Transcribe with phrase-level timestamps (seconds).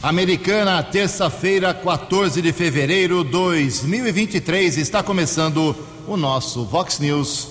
[0.00, 5.74] Americana, terça-feira, 14 de fevereiro de 2023, está começando
[6.06, 7.48] o nosso Vox News.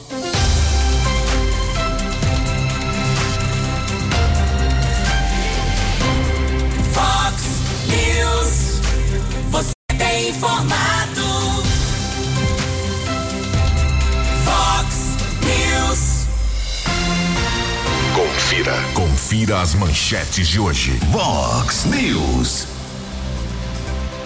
[19.48, 20.92] Confira as manchetes de hoje.
[21.10, 22.68] Vox News.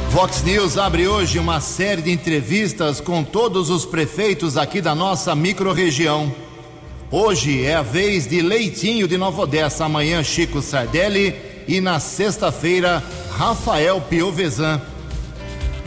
[0.09, 5.35] Vox News abre hoje uma série de entrevistas com todos os prefeitos aqui da nossa
[5.35, 6.33] microrregião.
[7.11, 11.35] Hoje é a vez de Leitinho de Nova Odessa, amanhã Chico Sardelli
[11.67, 13.03] e na sexta-feira
[13.37, 14.81] Rafael Piovesan.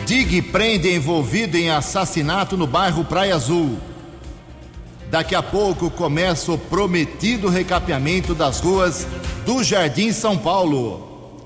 [0.06, 3.80] Dig prende envolvido em assassinato no bairro Praia Azul.
[5.14, 9.06] Daqui a pouco começa o prometido recapeamento das ruas
[9.46, 11.38] do Jardim São Paulo.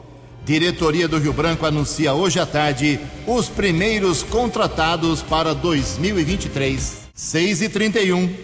[0.43, 7.09] Diretoria do Rio Branco anuncia hoje à tarde os primeiros contratados para 2023.
[7.15, 8.35] 6 e 31.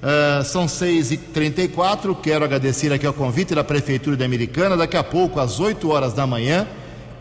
[0.00, 4.76] Ah, são 6h34, quero agradecer aqui ao convite da Prefeitura de Americana.
[4.76, 6.64] Daqui a pouco, às 8 horas da manhã,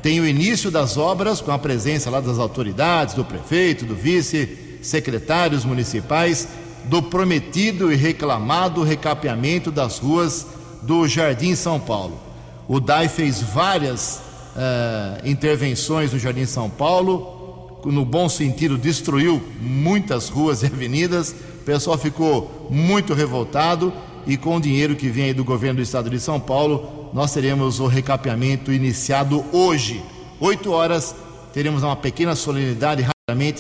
[0.04, 4.69] tem o início das obras, com a presença lá das autoridades, do prefeito, do vice,
[4.82, 6.48] secretários municipais,
[6.86, 10.48] do prometido e reclamado recapeamento das ruas
[10.82, 12.20] do Jardim São Paulo.
[12.68, 14.22] O DAI fez várias
[14.56, 21.32] eh, intervenções no Jardim São Paulo, no bom sentido, destruiu muitas ruas e avenidas.
[21.32, 23.94] O pessoal ficou muito revoltado
[24.28, 27.80] e com o dinheiro que vem do governo do estado de São Paulo, nós teremos
[27.80, 30.04] o recapeamento iniciado hoje.
[30.40, 31.16] 8 horas,
[31.54, 33.04] teremos uma pequena solenidade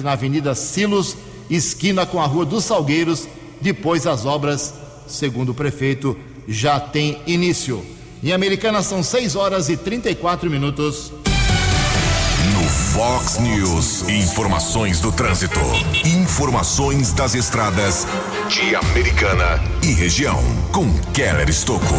[0.03, 1.15] na Avenida Silos,
[1.49, 3.27] esquina com a Rua dos Salgueiros.
[3.61, 4.73] Depois as obras,
[5.07, 7.83] segundo o prefeito, já têm início.
[8.23, 11.11] Em Americana são 6 horas e 34 minutos.
[12.53, 15.59] No Fox News, informações do trânsito.
[16.05, 18.07] Informações das estradas
[18.49, 20.39] de Americana e região.
[20.71, 21.95] Com Keller Estocco.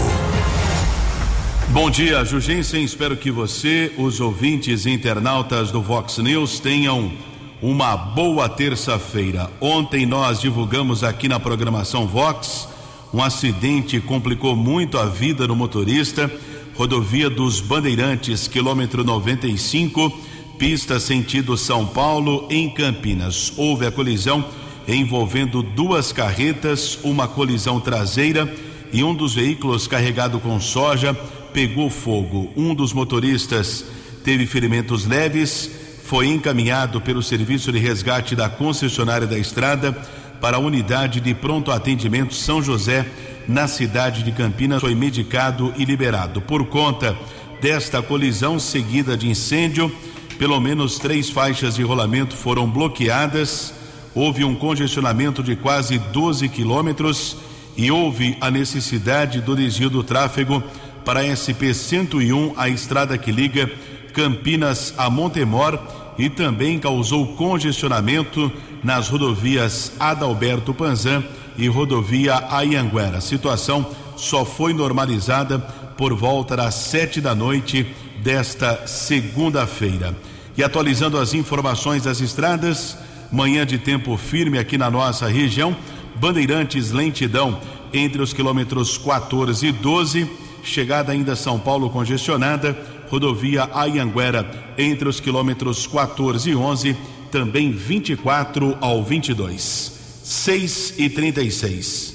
[1.68, 2.82] Bom dia, Jugensen.
[2.82, 7.12] Espero que você, os ouvintes e internautas do Vox News tenham
[7.62, 9.50] uma boa terça-feira.
[9.60, 12.68] Ontem nós divulgamos aqui na programação Vox
[13.12, 16.30] um acidente complicou muito a vida do motorista.
[16.76, 20.16] Rodovia dos Bandeirantes, quilômetro 95,
[20.56, 23.52] pista sentido São Paulo, em Campinas.
[23.56, 24.44] Houve a colisão
[24.86, 28.52] envolvendo duas carretas, uma colisão traseira
[28.92, 31.12] e um dos veículos carregado com soja
[31.52, 32.52] pegou fogo.
[32.56, 33.84] Um dos motoristas
[34.22, 35.68] teve ferimentos leves,
[36.10, 39.96] foi encaminhado pelo serviço de resgate da concessionária da estrada
[40.40, 43.06] para a unidade de pronto atendimento São José,
[43.46, 46.40] na cidade de Campinas, foi medicado e liberado.
[46.40, 47.16] Por conta
[47.62, 49.88] desta colisão seguida de incêndio,
[50.36, 53.72] pelo menos três faixas de rolamento foram bloqueadas,
[54.12, 57.36] houve um congestionamento de quase 12 quilômetros
[57.76, 60.60] e houve a necessidade do desvio do tráfego
[61.04, 63.70] para a SP-101, a estrada que liga
[64.12, 68.52] Campinas a Montemor e também causou congestionamento
[68.84, 71.24] nas rodovias Adalberto Panzan
[71.56, 73.16] e rodovia Ayanguera.
[73.18, 73.86] A situação
[74.16, 75.58] só foi normalizada
[75.96, 77.86] por volta das sete da noite
[78.22, 80.14] desta segunda-feira.
[80.58, 82.98] E atualizando as informações das estradas,
[83.32, 85.74] manhã de tempo firme aqui na nossa região,
[86.16, 87.58] Bandeirantes lentidão
[87.94, 90.30] entre os quilômetros 14 e 12,
[90.62, 92.76] chegada ainda São Paulo congestionada,
[93.10, 94.48] rodovia Ayanguera
[94.78, 96.94] entre os quilômetros 14 e 11,
[97.30, 99.98] também 24 ao 22.
[100.22, 102.14] 6 e 36.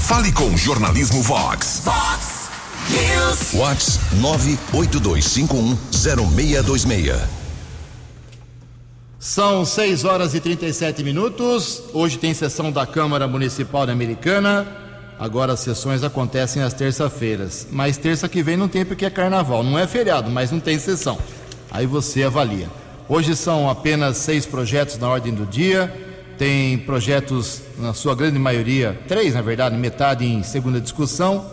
[0.00, 1.82] Fale com o Jornalismo Vox.
[1.84, 2.48] Vox
[2.90, 3.52] News.
[3.52, 4.00] Vox
[4.72, 7.20] 982510626.
[9.18, 11.82] São 6 horas e 37 minutos.
[11.92, 14.85] Hoje tem sessão da Câmara Municipal da Americana.
[15.18, 17.66] Agora as sessões acontecem às terça-feiras.
[17.70, 19.62] Mas terça que vem não tem porque é carnaval.
[19.62, 21.18] Não é feriado, mas não tem sessão.
[21.70, 22.68] Aí você avalia.
[23.08, 25.92] Hoje são apenas seis projetos na ordem do dia.
[26.36, 31.46] Tem projetos, na sua grande maioria, três na verdade, metade em segunda discussão,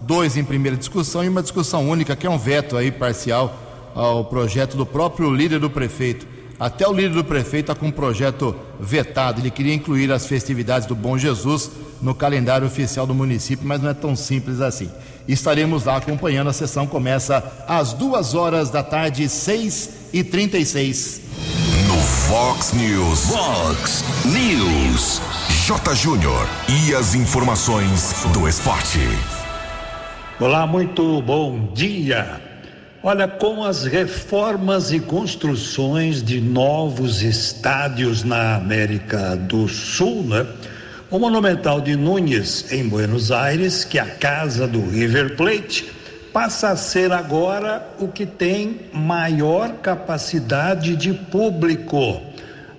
[0.00, 3.54] dois em primeira discussão e uma discussão única, que é um veto aí parcial
[3.94, 6.26] ao projeto do próprio líder do prefeito.
[6.58, 9.40] Até o líder do prefeito está com um projeto vetado.
[9.40, 11.70] Ele queria incluir as festividades do Bom Jesus
[12.00, 14.90] no calendário oficial do município, mas não é tão simples assim.
[15.28, 16.48] Estaremos lá acompanhando.
[16.48, 21.20] A sessão começa às duas horas da tarde, 6 e 36
[21.86, 23.26] No Fox News.
[23.26, 25.20] Fox News.
[25.66, 25.94] J.
[25.94, 26.48] Júnior.
[26.68, 28.98] E as informações do esporte.
[30.40, 32.40] Olá, muito bom dia.
[33.02, 40.46] Olha, com as reformas e construções de novos estádios na América do Sul, né?
[41.10, 45.90] O Monumental de Nunes, em Buenos Aires, que é a casa do River Plate,
[46.32, 52.22] passa a ser agora o que tem maior capacidade de público.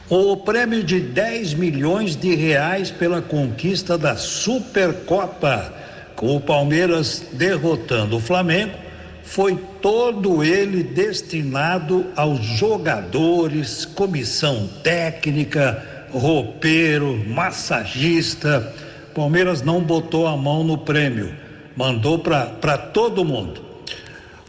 [0.07, 5.73] O prêmio de 10 milhões de reais pela conquista da Supercopa,
[6.15, 8.77] com o Palmeiras derrotando o Flamengo,
[9.23, 18.88] foi todo ele destinado aos jogadores, comissão técnica, roupeiro, massagista.
[19.09, 21.33] Palmeiras não botou a mão no prêmio,
[21.75, 23.61] mandou para todo mundo.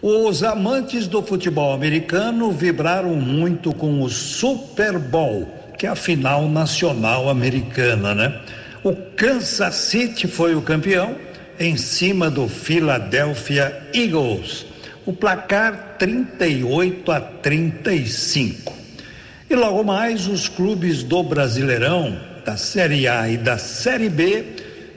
[0.03, 5.47] Os amantes do futebol americano vibraram muito com o Super Bowl,
[5.79, 8.41] que é a final nacional americana, né?
[8.83, 11.17] O Kansas City foi o campeão
[11.59, 14.65] em cima do Philadelphia Eagles.
[15.05, 18.73] O placar 38 a 35.
[19.51, 22.19] E logo mais os clubes do Brasileirão,
[22.51, 24.45] da Série A e da Série B,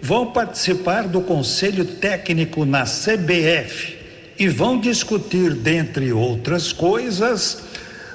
[0.01, 3.95] vão participar do Conselho Técnico na CBF
[4.39, 7.61] e vão discutir, dentre outras coisas,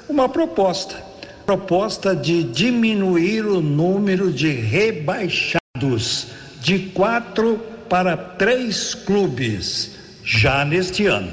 [0.09, 1.01] uma proposta.
[1.45, 6.27] Proposta de diminuir o número de rebaixados
[6.59, 9.91] de quatro para três clubes
[10.21, 11.31] já neste ano.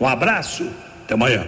[0.00, 0.66] Um abraço,
[1.04, 1.46] até amanhã.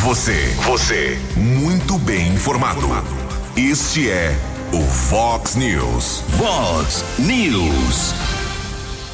[0.00, 3.23] Você, você, muito bem informado.
[3.56, 4.36] Este é
[4.72, 6.24] o Fox News.
[6.36, 8.12] Fox News.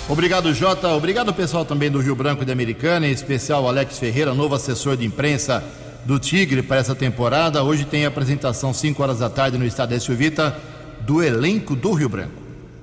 [0.08, 0.88] Obrigado, Jota.
[0.94, 4.96] Obrigado, pessoal também do Rio Branco e da Americana, em especial Alex Ferreira, novo assessor
[4.96, 5.62] de imprensa
[6.06, 7.62] do Tigre para essa temporada.
[7.62, 10.56] Hoje tem apresentação 5 horas da tarde no Estádio Écio Vita
[11.02, 12.40] do elenco do Rio Branco.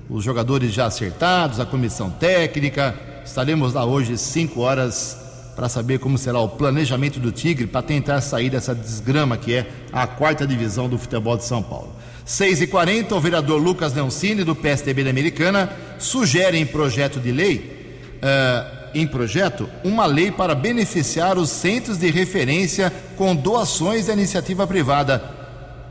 [0.08, 2.94] Os jogadores já acertados, a comissão técnica.
[3.24, 5.27] Estaremos lá hoje 5 horas
[5.58, 9.66] para saber como será o planejamento do Tigre para tentar sair dessa desgrama que é
[9.92, 11.96] a quarta divisão do futebol de São Paulo.
[12.24, 17.32] 6 e 40 o vereador Lucas Leoncini, do PSDB da Americana, sugere em projeto de
[17.32, 24.12] lei, eh, em projeto, uma lei para beneficiar os centros de referência com doações da
[24.12, 25.20] iniciativa privada.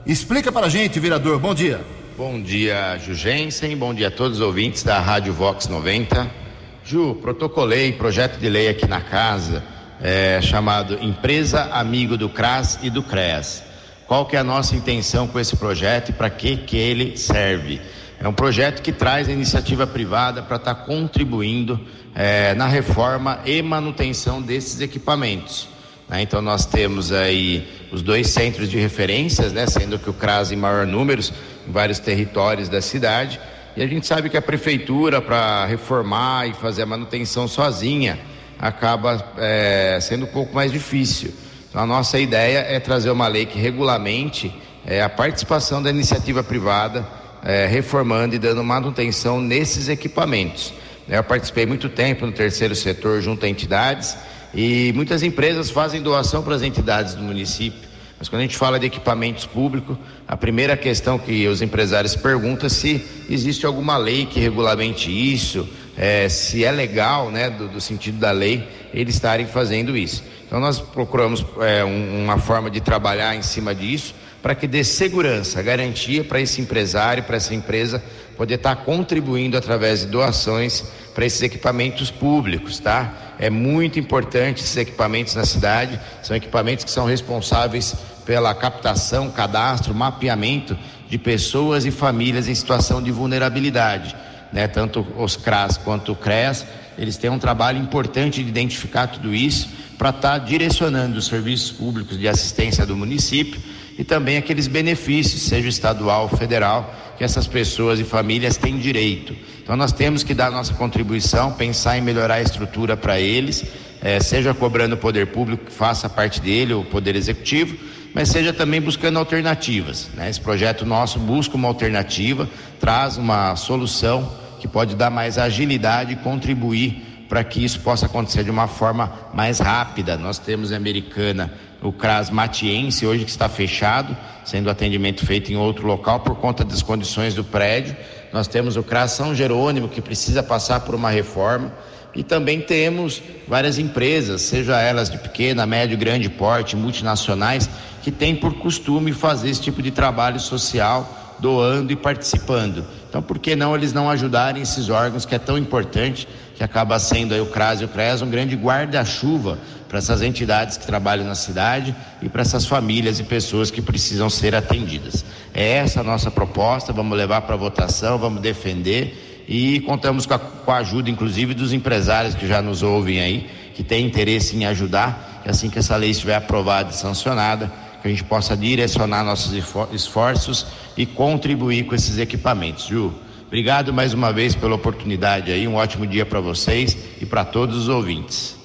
[0.05, 1.39] Explica para a gente, vereador.
[1.39, 1.81] Bom dia.
[2.17, 3.75] Bom dia, Jugensen.
[3.75, 6.46] Bom dia a todos os ouvintes da Rádio Vox 90.
[6.87, 9.61] Ju, protocolei projeto de lei aqui na casa,
[10.01, 13.61] é, chamado Empresa Amigo do CRAS e do CREAS.
[14.07, 17.81] Qual que é a nossa intenção com esse projeto e para que que ele serve?
[18.21, 21.77] É um projeto que traz a iniciativa privada para estar tá contribuindo
[22.15, 25.67] é, na reforma e manutenção desses equipamentos.
[26.07, 26.21] Né?
[26.21, 29.67] Então nós temos aí os dois centros de referências, né?
[29.67, 33.41] sendo que o CRAS em maior número em vários territórios da cidade.
[33.77, 38.17] E a gente sabe que a prefeitura, para reformar e fazer a manutenção sozinha,
[38.57, 41.31] acaba é, sendo um pouco mais difícil.
[41.69, 44.51] Então, a nossa ideia é trazer uma lei que regulamente
[44.83, 47.07] é, a participação da iniciativa privada,
[47.43, 50.73] é, reformando e dando manutenção nesses equipamentos.
[51.07, 54.17] Eu participei muito tempo no terceiro setor junto a entidades
[54.55, 57.86] e muitas empresas fazem doação para as entidades do município.
[58.19, 59.95] Mas quando a gente fala de equipamentos públicos,
[60.27, 65.67] a primeira questão que os empresários perguntam é se existe alguma lei que regulamente isso,
[65.95, 70.23] é, se é legal, né, do, do, sentido da lei, eles estarem fazendo isso.
[70.45, 74.83] Então nós procuramos é, um, uma forma de trabalhar em cima disso para que dê
[74.83, 78.01] segurança, garantia para esse empresário, para essa empresa
[78.37, 80.85] poder estar tá contribuindo através de doações
[81.17, 83.11] para esses equipamentos públicos, tá?
[83.39, 89.95] É muito importante esses equipamentos na cidade, são equipamentos que são responsáveis pela captação, cadastro,
[89.95, 90.77] mapeamento
[91.09, 94.15] de pessoas e famílias em situação de vulnerabilidade,
[94.53, 94.67] né?
[94.67, 96.67] Tanto os CRAS quanto o CRES,
[96.99, 101.71] eles têm um trabalho importante de identificar tudo isso para estar tá direcionando os serviços
[101.71, 103.59] públicos de assistência do município
[103.97, 109.35] e também aqueles benefícios, seja estadual ou federal, que essas pessoas e famílias têm direito.
[109.63, 113.65] Então nós temos que dar nossa contribuição, pensar em melhorar a estrutura para eles,
[114.01, 117.75] eh, seja cobrando o poder público que faça parte dele, o poder executivo,
[118.13, 120.09] mas seja também buscando alternativas.
[120.13, 120.29] Né?
[120.29, 122.47] Esse projeto nosso busca uma alternativa,
[122.79, 128.43] traz uma solução que pode dar mais agilidade e contribuir para que isso possa acontecer
[128.43, 130.17] de uma forma mais rápida.
[130.17, 135.55] Nós temos em Americana o CRAS Matiense, hoje que está fechado, sendo atendimento feito em
[135.55, 137.95] outro local por conta das condições do prédio.
[138.33, 141.71] Nós temos o CRAS São Jerônimo, que precisa passar por uma reforma.
[142.15, 147.69] E também temos várias empresas, seja elas de pequena, médio, grande porte, multinacionais,
[148.01, 152.83] que têm por costume fazer esse tipo de trabalho social, doando e participando.
[153.07, 156.97] Então, por que não eles não ajudarem esses órgãos que é tão importante, que acaba
[156.97, 161.25] sendo aí o CRAS e o CRES um grande guarda-chuva para essas entidades que trabalham
[161.25, 165.23] na cidade e para essas famílias e pessoas que precisam ser atendidas.
[165.53, 170.39] É essa a nossa proposta, vamos levar para votação, vamos defender e contamos com a,
[170.39, 174.65] com a, ajuda, inclusive, dos empresários que já nos ouvem aí, que têm interesse em
[174.65, 177.71] ajudar, que assim que essa lei estiver aprovada e sancionada,
[178.01, 179.53] que a gente possa direcionar nossos
[179.93, 180.65] esforços
[180.97, 182.87] e contribuir com esses equipamentos.
[182.87, 183.13] Ju,
[183.47, 187.75] obrigado mais uma vez pela oportunidade aí, um ótimo dia para vocês e para todos
[187.77, 188.57] os ouvintes.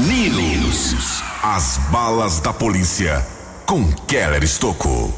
[0.00, 1.22] News.
[1.42, 3.26] As balas da polícia
[3.66, 5.12] com Keller Estocou.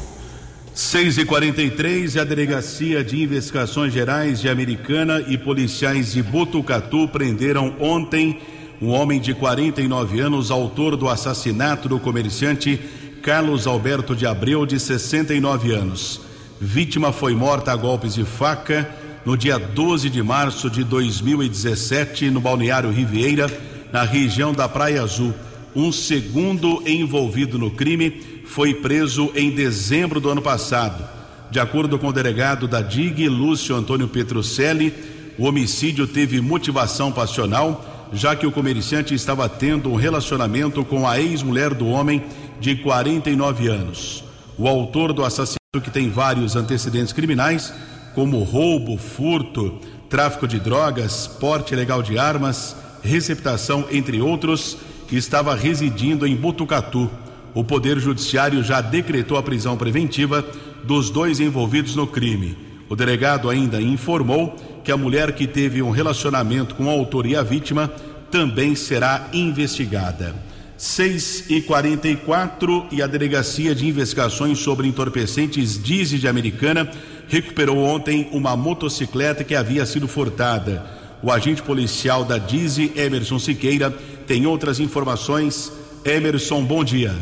[0.73, 7.07] 6 e 43 e a Delegacia de Investigações Gerais de Americana e policiais de Botucatu
[7.07, 8.39] prenderam ontem
[8.81, 12.79] um homem de 49 anos, autor do assassinato do comerciante
[13.21, 16.21] Carlos Alberto de Abreu, de 69 anos.
[16.59, 18.89] Vítima foi morta a golpes de faca
[19.23, 23.45] no dia 12 de março de 2017 no balneário Riviera
[23.93, 25.33] na região da Praia Azul.
[25.75, 31.07] Um segundo envolvido no crime foi preso em dezembro do ano passado.
[31.51, 34.93] De acordo com o delegado da DIG, Lúcio Antônio Petrucelli,
[35.37, 41.19] o homicídio teve motivação passional, já que o comerciante estava tendo um relacionamento com a
[41.19, 42.23] ex-mulher do homem
[42.61, 44.23] de 49 anos.
[44.55, 47.73] O autor do assassinato, que tem vários antecedentes criminais,
[48.13, 54.77] como roubo, furto, tráfico de drogas, porte ilegal de armas, receptação, entre outros,
[55.11, 57.09] estava residindo em Botucatu.
[57.53, 60.45] O Poder Judiciário já decretou a prisão preventiva
[60.83, 62.55] dos dois envolvidos no crime.
[62.87, 67.35] O delegado ainda informou que a mulher que teve um relacionamento com o autor e
[67.35, 67.91] a vítima
[68.29, 70.50] também será investigada.
[70.81, 76.89] 6 e 44 e a Delegacia de Investigações sobre Entorpecentes Dize de Americana
[77.27, 80.83] recuperou ontem uma motocicleta que havia sido furtada.
[81.21, 83.91] O agente policial da Dize, Emerson Siqueira,
[84.25, 85.71] tem outras informações.
[86.03, 87.15] Emerson, bom dia.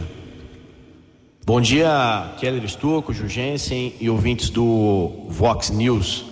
[1.46, 6.24] Bom dia, Keller Estocco, Jurgensen e ouvintes do Vox News.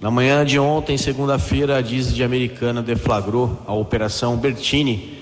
[0.00, 5.13] Na manhã de ontem, segunda-feira, a Dize de Americana deflagrou a Operação Bertini,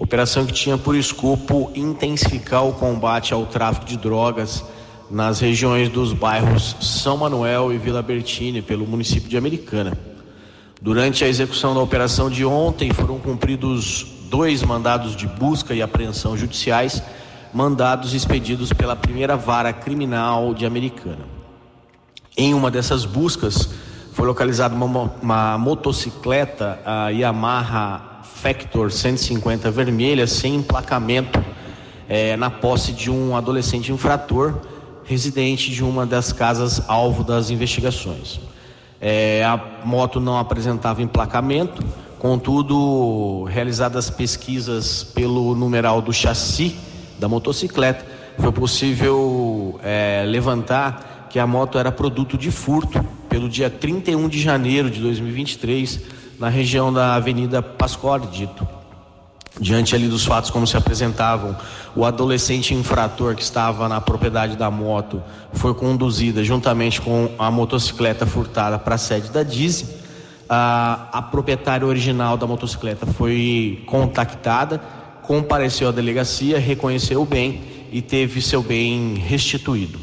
[0.00, 4.64] operação que tinha por escopo intensificar o combate ao tráfico de drogas
[5.10, 9.92] nas regiões dos bairros São Manuel e Vila Bertini, pelo município de Americana.
[10.80, 16.34] Durante a execução da operação de ontem, foram cumpridos dois mandados de busca e apreensão
[16.34, 17.02] judiciais
[17.52, 21.26] mandados expedidos pela primeira vara criminal de Americana.
[22.34, 23.68] Em uma dessas buscas,
[24.14, 28.09] foi localizada uma, uma motocicleta, a Yamaha
[28.40, 31.44] Factor 150 vermelha, sem emplacamento,
[32.08, 34.54] é, na posse de um adolescente infrator,
[35.04, 38.40] residente de uma das casas alvo das investigações.
[38.98, 41.84] É, a moto não apresentava emplacamento,
[42.18, 46.74] contudo, realizadas pesquisas pelo numeral do chassi
[47.18, 48.06] da motocicleta,
[48.38, 54.40] foi possível é, levantar que a moto era produto de furto pelo dia 31 de
[54.40, 58.66] janeiro de 2023, na região da Avenida Pascoal dito.
[59.60, 61.54] Diante ali dos fatos como se apresentavam,
[61.94, 68.24] o adolescente infrator que estava na propriedade da moto foi conduzida juntamente com a motocicleta
[68.24, 69.86] furtada para a sede da Dizzy.
[70.48, 74.80] A, a proprietária original da motocicleta foi contactada,
[75.22, 77.60] compareceu à delegacia, reconheceu o bem
[77.92, 79.98] e teve seu bem restituído.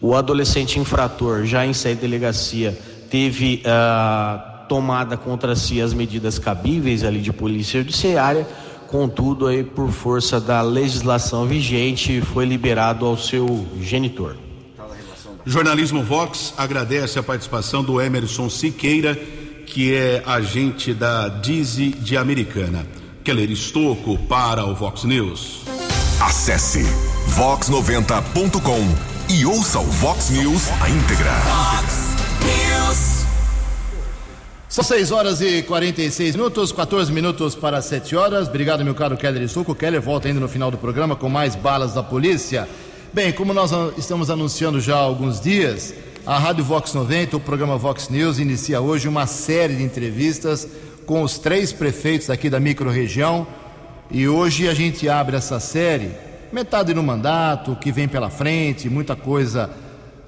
[0.00, 2.78] O adolescente infrator, já em sede de delegacia,
[3.10, 8.48] teve uh, tomada contra si as medidas cabíveis ali de polícia judiciária,
[8.88, 14.34] contudo, aí, por força da legislação vigente, foi liberado ao seu genitor.
[15.44, 19.14] Jornalismo Vox agradece a participação do Emerson Siqueira,
[19.66, 22.86] que é agente da Dizzy de Americana.
[23.22, 25.64] Keller Estocco para o Vox News.
[26.18, 26.82] Acesse
[27.36, 31.30] vox90.com e ouça o Vox News na íntegra.
[31.30, 32.01] News.
[34.72, 38.48] São 6 horas e 46 minutos, 14 minutos para 7 horas.
[38.48, 39.74] Obrigado, meu caro Keller Suco.
[39.74, 42.66] Keller volta ainda no final do programa com mais balas da polícia.
[43.12, 45.92] Bem, como nós estamos anunciando já há alguns dias,
[46.24, 50.66] a Rádio Vox 90, o programa Vox News, inicia hoje uma série de entrevistas
[51.04, 53.46] com os três prefeitos aqui da microrregião.
[54.10, 56.12] E hoje a gente abre essa série
[56.50, 59.68] metade no mandato, que vem pela frente, muita coisa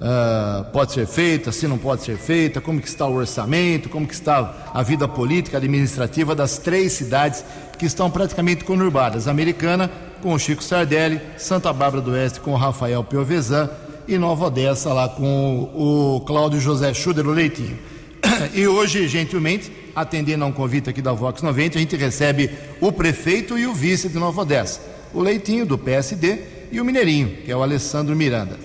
[0.05, 4.07] uh, pode ser feita, se não pode ser feita, como que está o orçamento, como
[4.07, 7.43] que está a vida política, administrativa das três cidades
[7.77, 9.27] que estão praticamente conurbadas.
[9.27, 9.91] Americana
[10.21, 13.69] com o Chico Sardelli, Santa Bárbara do Oeste com o Rafael Piovesan
[14.07, 17.77] e Nova Odessa lá com o Cláudio José Schuder, o Leitinho.
[18.53, 22.91] E hoje, gentilmente, atendendo a um convite aqui da Vox 90, a gente recebe o
[22.91, 26.39] prefeito e o vice de Nova Odessa o Leitinho, do PSD,
[26.71, 28.59] e o Mineirinho, que é o Alessandro Miranda.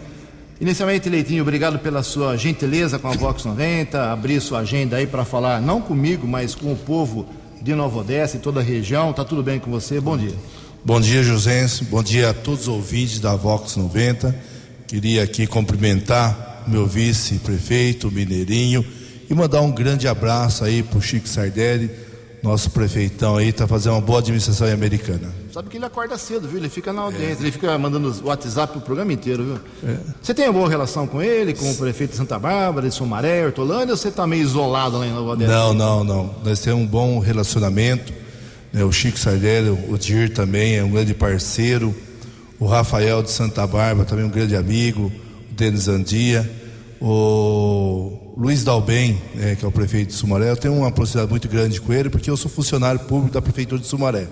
[0.60, 5.24] Inicialmente, Leitinho, obrigado pela sua gentileza com a Vox 90, abrir sua agenda aí para
[5.24, 7.26] falar, não comigo, mas com o povo
[7.62, 9.10] de Nova Odessa e toda a região.
[9.14, 9.98] Tá tudo bem com você?
[9.98, 10.34] Bom dia.
[10.84, 11.84] Bom dia, Josense.
[11.84, 14.36] Bom dia a todos os ouvintes da Vox 90.
[14.86, 18.84] Queria aqui cumprimentar meu vice-prefeito, Mineirinho,
[19.30, 21.90] e mandar um grande abraço aí para o Chico Sardelli,
[22.42, 25.30] nosso prefeitão aí, está fazendo uma boa administração em Americana.
[25.52, 26.58] Sabe que ele acorda cedo, viu?
[26.58, 27.42] Ele fica na audiência, é.
[27.42, 29.58] ele fica mandando WhatsApp o programa inteiro, viu?
[29.90, 29.96] É.
[30.22, 33.44] Você tem uma boa relação com ele, com o prefeito de Santa Bárbara, de Sumaré,
[33.44, 35.52] Hortolândia, ou você está meio isolado lá em Nova Odessa?
[35.52, 36.34] Não, não, não.
[36.44, 38.12] Nós temos um bom relacionamento.
[38.72, 38.84] Né?
[38.84, 41.94] O Chico Sardelli, o Dir também é um grande parceiro.
[42.58, 45.12] O Rafael de Santa Bárbara também um grande amigo.
[45.50, 46.48] O Denis Andia.
[47.00, 51.48] O Luiz Dalben, né, que é o prefeito de Sumaré, eu tenho uma proximidade muito
[51.48, 54.28] grande com ele, porque eu sou funcionário público da prefeitura de Sumaré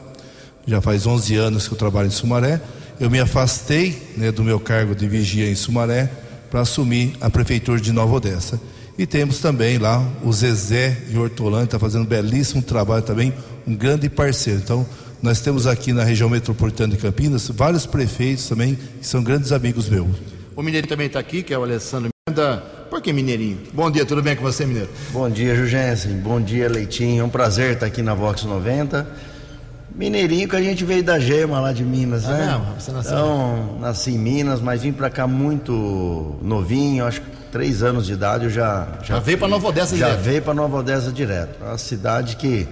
[0.69, 2.61] já faz 11 anos que eu trabalho em Sumaré.
[3.01, 6.11] Eu me afastei né, do meu cargo de vigia em Sumaré
[6.51, 8.61] para assumir a prefeitura de Nova Odessa.
[8.99, 13.33] E temos também lá o Zezé de Hortolândia, está fazendo um belíssimo trabalho também,
[13.67, 14.61] um grande parceiro.
[14.63, 14.87] Então,
[15.23, 19.89] nós temos aqui na região metropolitana de Campinas vários prefeitos também que são grandes amigos
[19.89, 20.09] meus.
[20.55, 22.78] O Mineirinho também está aqui, que é o Alessandro Miranda.
[22.91, 23.59] Por que Mineirinho?
[23.73, 24.89] Bom dia, tudo bem com você, Mineiro?
[25.11, 26.13] Bom dia, Jugensen.
[26.19, 27.23] Bom dia, Leitinho.
[27.23, 29.07] É um prazer estar aqui na Vox 90
[29.99, 32.47] Mineirinho que a gente veio da Gema lá de Minas, ah, né?
[32.47, 37.27] Não, você nasceu então, nasci em Minas, mas vim para cá muito novinho, acho que
[37.51, 38.87] três anos de idade eu já.
[39.03, 40.25] Já, já veio para Nova Odessa já direto?
[40.25, 41.57] Já veio para Nova Odessa direto.
[41.61, 42.69] É uma cidade que.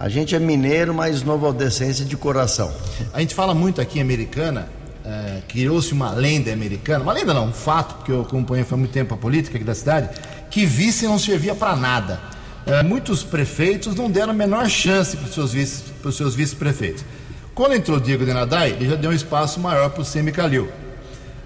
[0.00, 2.72] A gente é mineiro, mas nova odessense de coração.
[3.12, 4.66] A gente fala muito aqui em Americana,
[5.04, 8.92] é, criou-se uma lenda americana, uma lenda não, um fato, porque eu acompanhei há muito
[8.92, 10.10] tempo a política aqui da cidade,
[10.50, 12.20] que vice não servia para nada.
[12.64, 17.04] É, muitos prefeitos não deram a menor chance para os seus vice seus vice-prefeitos.
[17.54, 20.68] Quando entrou Diego Denadai, ele já deu um espaço maior para o Semi Calil.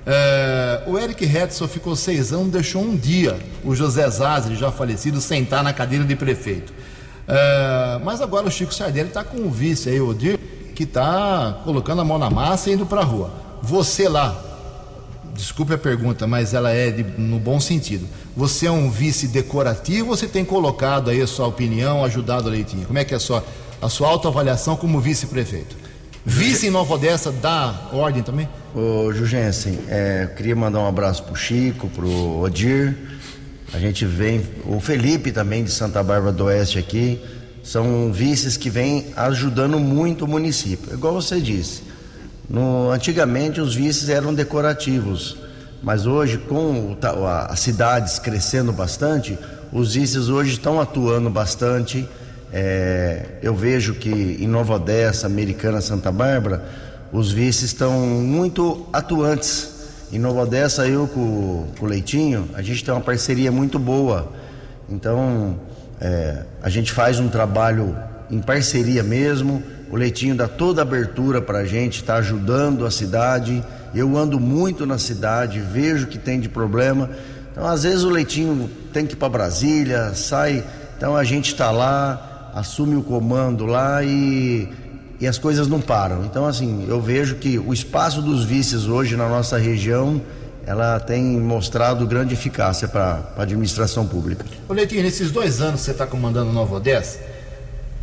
[0.05, 5.21] É, o Eric Hetzel ficou seis anos, deixou um dia o José Zazzi, já falecido,
[5.21, 6.73] sentar na cadeira de prefeito.
[7.27, 10.39] É, mas agora o Chico Sardelli está com o vice aí, o Odir,
[10.75, 13.46] que está colocando a mão na massa e indo para a rua.
[13.63, 14.43] Você lá,
[15.35, 18.07] desculpe a pergunta, mas ela é de, no bom sentido.
[18.37, 22.51] Você é um vice decorativo ou você tem colocado aí a sua opinião, ajudado o
[22.51, 22.87] Leitinho?
[22.87, 23.43] Como é que é a sua
[23.81, 25.77] a sua autoavaliação como vice-prefeito.
[26.25, 28.49] Vice em Nova Odessa dá ordem também?
[28.75, 32.97] Ô, Jugensen, é, queria mandar um abraço pro Chico, pro Odir.
[33.73, 37.21] A gente vem, o Felipe também de Santa Bárbara do Oeste aqui.
[37.63, 40.93] São vices que vêm ajudando muito o município.
[40.93, 41.83] Igual você disse,
[42.49, 45.37] no, antigamente os vices eram decorativos,
[45.83, 46.97] mas hoje, com
[47.49, 49.39] as cidades crescendo bastante,
[49.73, 52.09] os vices hoje estão atuando bastante.
[52.53, 56.65] É, eu vejo que em Nova Odessa, Americana, Santa Bárbara,
[57.13, 59.75] os vices estão muito atuantes.
[60.13, 64.33] Em Nova Odessa, eu com, com o Leitinho, a gente tem uma parceria muito boa.
[64.89, 65.59] Então,
[66.01, 67.97] é, a gente faz um trabalho
[68.31, 69.63] em parceria mesmo.
[69.91, 73.65] O Leitinho dá toda a abertura para a gente, está ajudando a cidade.
[73.95, 77.11] Eu ando muito na cidade, vejo que tem de problema.
[77.53, 80.65] Então, às vezes, o Leitinho tem que ir para Brasília, sai.
[80.97, 84.69] Então, a gente está lá, assume o comando lá e,
[85.21, 86.25] e as coisas não param.
[86.25, 90.21] Então, assim, eu vejo que o espaço dos vices hoje na nossa região
[90.67, 94.45] ela tem mostrado grande eficácia para a administração pública.
[94.69, 97.21] Ô Leitinho, nesses dois anos que você está comandando Nova Odessa,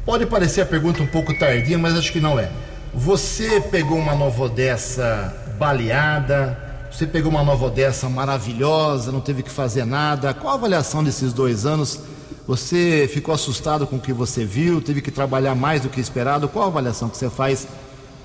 [0.06, 2.50] pode parecer a pergunta um pouco tardia, mas acho que não é.
[2.94, 6.58] Você pegou uma Nova Odessa baleada,
[6.92, 10.34] você pegou uma Nova Odessa maravilhosa, não teve que fazer nada.
[10.34, 12.00] Qual a avaliação desses dois anos?
[12.48, 14.82] Você ficou assustado com o que você viu?
[14.82, 16.48] Teve que trabalhar mais do que esperado?
[16.48, 17.68] Qual a avaliação que você faz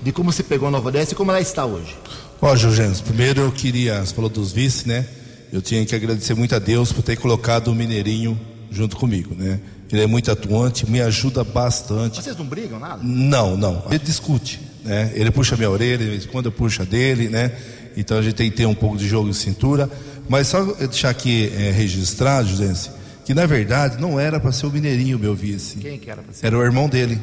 [0.01, 1.95] de como você pegou a Nova Odessa e como ela está hoje?
[2.41, 5.05] Ó, Jurgens, primeiro eu queria, você falou dos vice, né?
[5.51, 8.39] Eu tinha que agradecer muito a Deus por ter colocado o Mineirinho
[8.69, 9.59] junto comigo, né?
[9.91, 12.21] Ele é muito atuante, me ajuda bastante.
[12.21, 13.01] Vocês não brigam nada?
[13.03, 13.83] Não, não.
[13.89, 15.11] Ele discute, né?
[15.15, 17.51] Ele puxa minha orelha, quando eu puxo a dele, né?
[17.97, 19.89] Então a gente tem que ter um pouco de jogo de cintura.
[20.27, 22.91] Mas só deixar aqui é, registrado, Jusense,
[23.25, 25.77] que na verdade não era para ser o Mineirinho meu vice.
[25.77, 26.45] Quem que era para ser?
[26.45, 27.19] Era o irmão dele,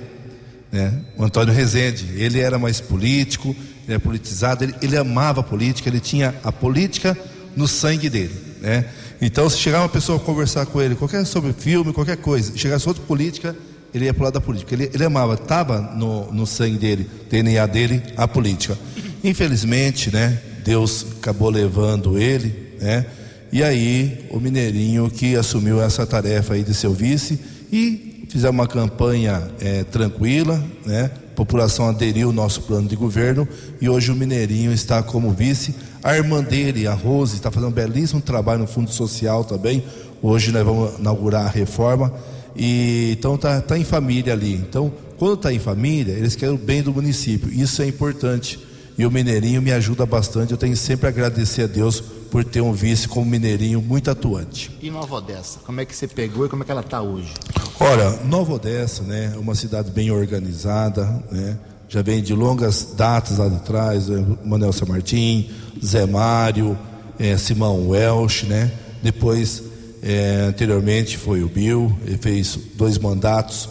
[0.72, 0.92] né?
[1.16, 2.04] O Antônio Rezende.
[2.16, 3.54] Ele era mais político,
[3.86, 7.16] ele é politizado, ele, ele amava a política, ele tinha a política
[7.54, 8.86] no sangue dele, né?
[9.20, 12.86] Então, se chegar uma pessoa a conversar com ele, qualquer sobre filme, qualquer coisa, chegasse
[12.86, 13.56] outra política,
[13.94, 14.74] ele ia pro lado da política.
[14.74, 18.76] Ele, ele amava, estava no, no sangue dele, DNA dele, a política.
[19.24, 20.38] Infelizmente, né?
[20.64, 23.06] Deus acabou levando ele, né?
[23.50, 27.38] E aí, o Mineirinho que assumiu essa tarefa aí de seu vice
[27.72, 31.10] e fizemos uma campanha é, tranquila, né?
[31.32, 33.48] A população aderiu ao nosso plano de governo
[33.80, 35.74] e hoje o Mineirinho está como vice.
[36.06, 39.82] A irmã dele, a Rose, está fazendo um belíssimo trabalho no Fundo Social também.
[40.22, 42.14] Hoje nós vamos inaugurar a reforma.
[42.54, 44.54] E então tá, tá em família ali.
[44.54, 47.52] Então, quando está em família, eles querem o bem do município.
[47.52, 48.56] Isso é importante.
[48.96, 50.52] E o Mineirinho me ajuda bastante.
[50.52, 54.70] Eu tenho sempre a agradecer a Deus por ter um vice como Mineirinho muito atuante.
[54.80, 57.34] E Nova Odessa, como é que você pegou e como é que ela está hoje?
[57.80, 61.58] Olha, Nova Odessa, né, é uma cidade bem organizada, né?
[61.88, 65.48] Já vem de longas datas lá de trás, né, Manuel San Martin,
[65.84, 66.76] Zé Mário,
[67.18, 68.72] é, Simão Welsh, né?
[69.02, 69.62] Depois,
[70.02, 73.68] é, anteriormente foi o Bill, ele fez dois mandatos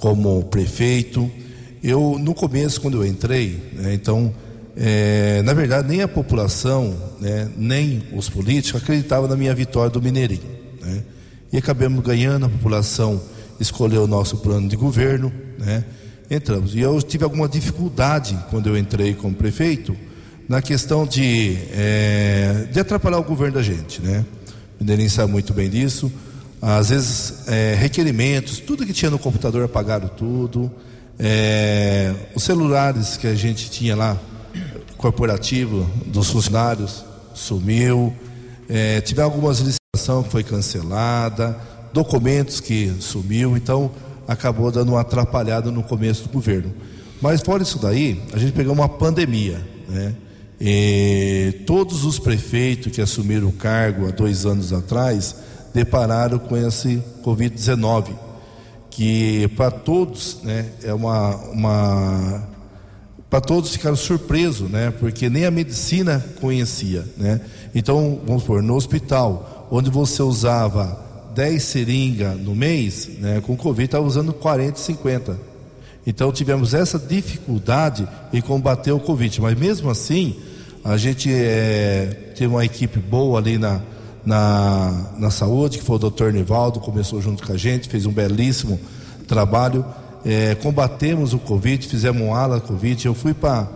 [0.00, 1.30] como prefeito.
[1.82, 4.32] Eu, no começo, quando eu entrei, né, então
[4.80, 10.00] é, na verdade, nem a população, né, nem os políticos acreditavam na minha vitória do
[10.00, 10.40] Mineirinho.
[10.80, 11.02] Né?
[11.52, 13.20] E acabamos ganhando, a população
[13.58, 15.84] escolheu o nosso plano de governo, né?
[16.30, 16.74] Entramos.
[16.74, 19.96] E eu tive alguma dificuldade quando eu entrei como prefeito
[20.48, 24.00] na questão de, é, de atrapalhar o governo da gente.
[24.00, 24.24] Né?
[24.78, 26.10] O Mineirinho sabe muito bem disso.
[26.60, 30.70] Às vezes, é, requerimentos, tudo que tinha no computador apagaram tudo.
[31.18, 34.16] É, os celulares que a gente tinha lá
[34.96, 38.12] corporativo dos funcionários sumiu,
[38.68, 41.56] é, algumas licitações que foi cancelada,
[41.92, 43.90] documentos que sumiu, então
[44.28, 46.72] acabou dando uma atrapalhada no começo do governo.
[47.20, 50.14] Mas fora isso daí, a gente pegou uma pandemia, né?
[50.60, 55.34] E todos os prefeitos que assumiram o cargo há dois anos atrás
[55.72, 58.10] depararam com esse Covid-19,
[58.90, 62.48] que para todos né, é uma, uma
[63.30, 64.90] para todos ficaram surpresos, né?
[64.90, 67.40] Porque nem a medicina conhecia, né?
[67.74, 71.07] Então, vamos supor, no hospital, onde você usava
[71.38, 73.40] 10 seringas no mês, né?
[73.40, 75.38] Com Covid estava usando 40, 50.
[76.04, 80.34] Então tivemos essa dificuldade em combater o Covid, mas mesmo assim
[80.84, 83.80] a gente é, teve uma equipe boa ali na,
[84.26, 88.12] na, na saúde, que foi o doutor Nivaldo, começou junto com a gente, fez um
[88.12, 88.80] belíssimo
[89.28, 89.84] trabalho
[90.26, 93.06] é, combatemos o Covid, fizemos um ala Covid.
[93.06, 93.68] Eu fui para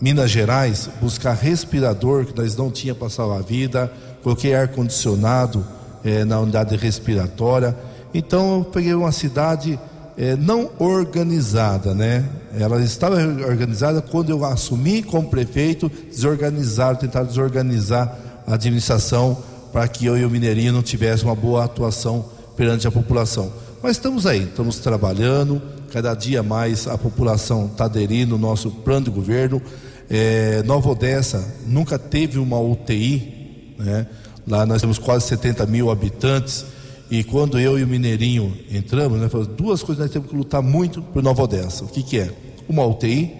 [0.00, 3.92] Minas Gerais buscar respirador que nós não tinha para salvar a vida,
[4.22, 5.64] coloquei ar-condicionado
[6.04, 7.76] é, na unidade respiratória.
[8.12, 9.78] Então eu peguei uma cidade
[10.16, 12.24] é, não organizada, né?
[12.56, 19.36] Ela estava organizada quando eu assumi como prefeito, desorganizaram, tentaram desorganizar a administração
[19.72, 23.52] para que eu e o Mineirinho não tivéssemos uma boa atuação perante a população.
[23.82, 29.06] Mas estamos aí, estamos trabalhando, cada dia mais a população está aderindo ao nosso plano
[29.06, 29.60] de governo.
[30.08, 34.06] É, Nova Odessa nunca teve uma UTI, né?
[34.46, 36.64] Lá nós temos quase 70 mil habitantes
[37.10, 40.62] e quando eu e o Mineirinho entramos, né, falamos, duas coisas nós temos que lutar
[40.62, 41.84] muito por Nova Odessa.
[41.84, 42.30] O que, que é?
[42.68, 43.30] Uma UTI.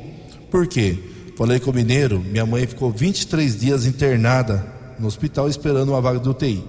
[0.51, 0.99] Por quê?
[1.37, 4.65] Falei com o Mineiro, minha mãe ficou 23 dias internada
[4.99, 6.63] no hospital esperando uma vaga de UTI.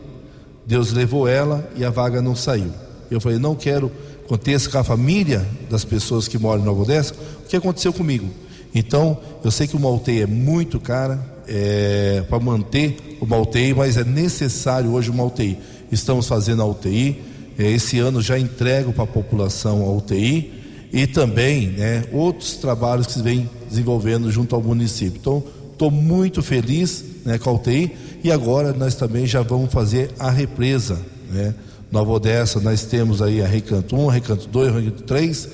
[0.66, 2.72] Deus levou ela e a vaga não saiu.
[3.12, 3.92] Eu falei, não quero
[4.26, 8.28] aconteça com a família das pessoas que moram em Nova Odessa, o que aconteceu comigo.
[8.74, 13.98] Então, eu sei que uma UTI é muito cara é, para manter uma UTI, mas
[13.98, 15.58] é necessário hoje uma UTI
[15.92, 17.22] estamos fazendo a UTI.
[17.58, 20.52] Eh, esse ano já entrego para a população a UTI
[20.94, 25.18] e também né, outros trabalhos que se vem desenvolvendo junto ao município.
[25.20, 27.92] Então, estou muito feliz né, com a UTI
[28.24, 31.00] e agora nós também já vamos fazer a represa.
[31.32, 31.54] Né?
[31.92, 35.50] Nova Odessa, nós temos aí a Recanto 1, Recanto 2, Recanto 3,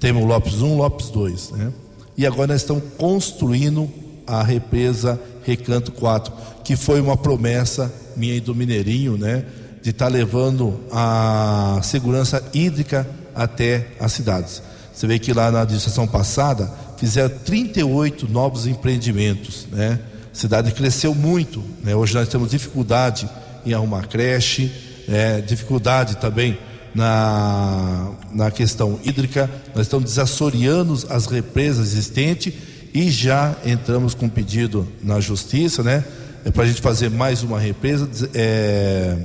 [0.00, 1.50] temos Lopes 1, Lopes 2.
[1.52, 1.72] Né?
[2.16, 3.88] E agora nós estamos construindo
[4.26, 6.32] a represa Recanto 4,
[6.64, 9.44] que foi uma promessa minha e do Mineirinho, né?
[9.86, 14.60] de estar tá levando a segurança hídrica até as cidades.
[14.92, 20.00] Você vê que lá na administração passada fizeram 38 novos empreendimentos, né?
[20.32, 21.94] A cidade cresceu muito, né?
[21.94, 23.28] Hoje nós temos dificuldade
[23.64, 24.72] em arrumar creche,
[25.06, 25.40] né?
[25.40, 26.58] dificuldade também
[26.92, 29.48] na, na questão hídrica.
[29.72, 32.54] Nós estamos desassoreando as represas existentes
[32.96, 36.02] e já entramos com pedido na justiça, né?
[36.46, 38.08] É para a gente fazer mais uma represa.
[38.32, 39.18] É,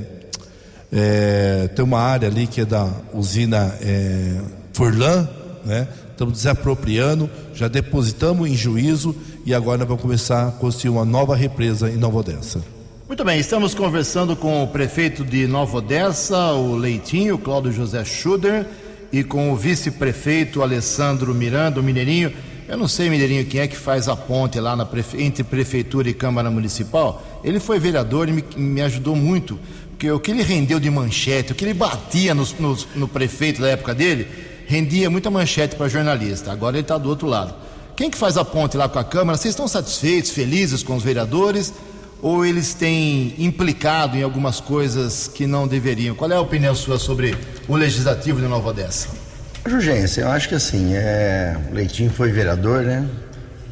[0.92, 4.42] é, tem uma área ali que é da usina é,
[4.74, 5.26] Furlan,
[5.64, 5.88] né?
[6.12, 11.90] Estamos desapropriando, já depositamos em juízo e agora vamos começar a construir uma nova represa
[11.90, 12.62] em Nova Odessa.
[13.08, 18.66] Muito bem, estamos conversando com o prefeito de Nova Odessa, o Leitinho, Cláudio José Schuder,
[19.14, 22.34] e com o vice-prefeito Alessandro Miranda, o Mineirinho.
[22.72, 25.22] Eu não sei, Mineirinho, quem é que faz a ponte lá prefe...
[25.22, 27.22] entre prefeitura e Câmara Municipal.
[27.44, 31.52] Ele foi vereador e me, me ajudou muito porque o que ele rendeu de manchete,
[31.52, 34.26] o que ele batia no, no, no prefeito da época dele,
[34.68, 36.50] rendia muita manchete para jornalista.
[36.50, 37.54] Agora ele está do outro lado.
[37.94, 39.38] Quem que faz a ponte lá com a Câmara?
[39.38, 41.74] Vocês estão satisfeitos, felizes com os vereadores?
[42.22, 46.16] Ou eles têm implicado em algumas coisas que não deveriam?
[46.16, 49.21] Qual é a opinião sua sobre o legislativo de Nova Odessa?
[49.65, 51.56] Jurgência, eu acho que assim, é...
[51.71, 53.08] Leitinho foi vereador, né?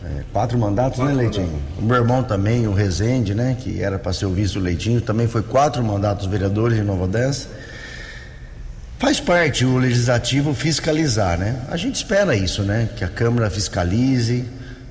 [0.06, 1.47] É, quatro mandatos, né, quatro né, Leitinho?
[1.47, 1.78] Mandatos.
[1.80, 5.02] O meu irmão também, o Rezende, né, que era para ser o vice do Leitinho,
[5.02, 7.47] também foi quatro mandatos vereadores em Nova Odessa.
[8.99, 11.62] Faz parte o legislativo fiscalizar, né?
[11.69, 12.89] A gente espera isso, né?
[12.97, 14.43] Que a Câmara fiscalize.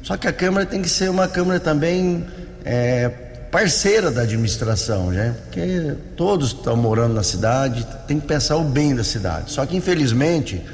[0.03, 2.27] Só que a Câmara tem que ser uma Câmara também
[2.65, 3.11] é,
[3.51, 5.35] parceira da administração, né?
[5.45, 9.51] Porque todos estão morando na cidade, tem que pensar o bem da cidade.
[9.51, 10.65] Só que infelizmente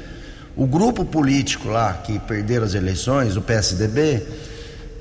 [0.55, 4.25] o grupo político lá que perderam as eleições, o PSDB,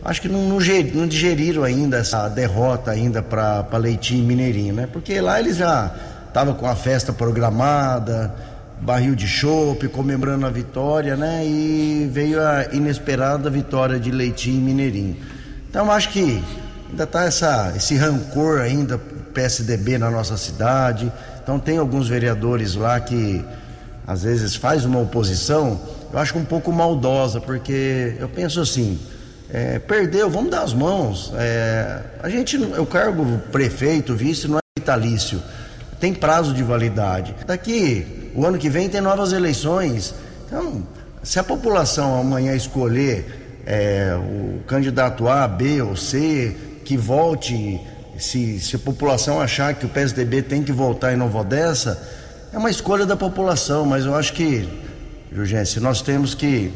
[0.04, 4.88] acho que não, não, digeriram ainda essa derrota ainda para Leitinho e Mineirinho, né?
[4.92, 5.94] Porque lá eles já
[6.26, 8.34] estavam com a festa programada,
[8.80, 11.46] barril de chope, comemorando a vitória, né?
[11.46, 15.16] E veio a inesperada vitória de Leitinho e Mineirinho.
[15.70, 16.42] Então acho que
[16.90, 18.98] ainda está esse rancor ainda
[19.32, 21.12] PSDB na nossa cidade.
[21.42, 23.44] Então tem alguns vereadores lá que
[24.06, 25.80] às vezes faz uma oposição,
[26.12, 28.98] eu acho um pouco maldosa, porque eu penso assim,
[29.50, 31.32] é, perdeu, vamos dar as mãos.
[31.36, 35.42] É, a gente, o cargo prefeito, vice, não é vitalício,
[35.98, 37.34] tem prazo de validade.
[37.46, 40.14] Daqui, o ano que vem tem novas eleições.
[40.46, 40.86] Então,
[41.22, 47.80] se a população amanhã escolher é, o candidato A, B ou C, que volte,
[48.18, 52.23] se, se a população achar que o PSDB tem que voltar em Nova Odessa,
[52.54, 54.68] é uma escolha da população, mas eu acho que,
[55.34, 56.70] Jurgência, nós temos que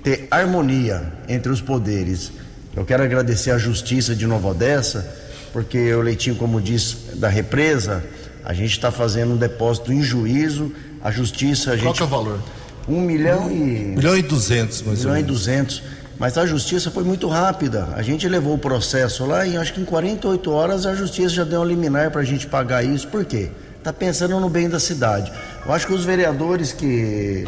[0.00, 2.30] ter harmonia entre os poderes.
[2.76, 5.04] Eu quero agradecer à Justiça de Nova Odessa,
[5.52, 8.04] porque o Leitinho, como diz, da represa,
[8.44, 11.72] a gente está fazendo um depósito em juízo, a Justiça...
[11.72, 12.38] A gente, Qual que é o valor?
[12.86, 13.54] Um milhão e...
[13.54, 15.82] Um milhão e duzentos, mais um milhão e duzentos.
[16.16, 17.88] Mas a justiça foi muito rápida.
[17.96, 21.42] A gente levou o processo lá e acho que em 48 horas a justiça já
[21.42, 23.08] deu um liminar para a gente pagar isso.
[23.08, 23.50] Por quê?
[23.84, 25.30] Está pensando no bem da cidade.
[25.64, 27.46] Eu acho que os vereadores que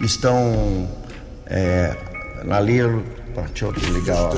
[0.00, 0.88] estão
[1.46, 1.94] é,
[2.50, 2.78] ali.
[3.48, 4.16] Deixa eu ligar.
[4.16, 4.36] Ó.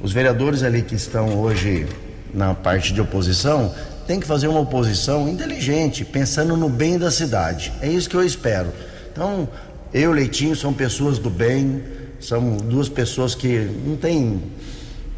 [0.00, 1.86] Os vereadores ali que estão hoje
[2.32, 3.74] na parte de oposição
[4.06, 7.72] tem que fazer uma oposição inteligente, pensando no bem da cidade.
[7.82, 8.72] É isso que eu espero.
[9.12, 9.46] Então,
[9.92, 11.82] eu e o Leitinho são pessoas do bem,
[12.20, 14.40] são duas pessoas que não tem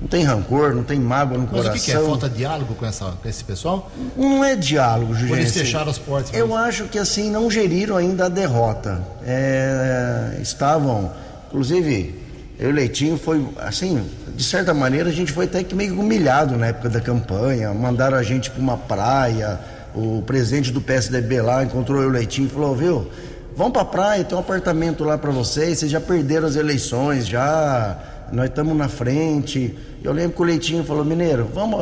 [0.00, 1.72] não tem rancor, não tem mágoa no Mas coração.
[1.72, 2.00] o que, que é?
[2.00, 3.90] Falta diálogo com, essa, com esse pessoal?
[4.16, 5.12] Não é diálogo.
[5.14, 6.32] Por eles fecharam as portas.
[6.32, 9.02] Eu acho que assim não geriram ainda a derrota.
[9.26, 11.10] É, estavam,
[11.48, 12.14] inclusive,
[12.58, 14.04] eu e o Leitinho foi assim,
[14.36, 17.74] de certa maneira a gente foi até que meio humilhado na época da campanha.
[17.74, 19.58] Mandaram a gente para uma praia.
[19.96, 23.10] O presidente do PSDB lá encontrou eu e o Leitinho e falou, viu?
[23.56, 25.80] Vão para a praia, tem um apartamento lá para vocês.
[25.80, 27.98] Vocês já perderam as eleições, já
[28.32, 29.76] nós estamos na frente.
[30.02, 31.78] Eu lembro que o Leitinho falou, Mineiro, vamos,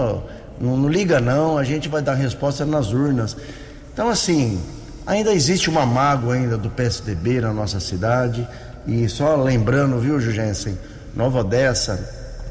[0.61, 3.37] não, não, liga não, a gente vai dar resposta nas urnas.
[3.93, 4.61] Então assim,
[5.07, 8.47] ainda existe uma mágoa ainda do PSDB na nossa cidade.
[8.87, 10.79] E só lembrando, viu, Jugensen,
[11.15, 11.99] Nova Odessa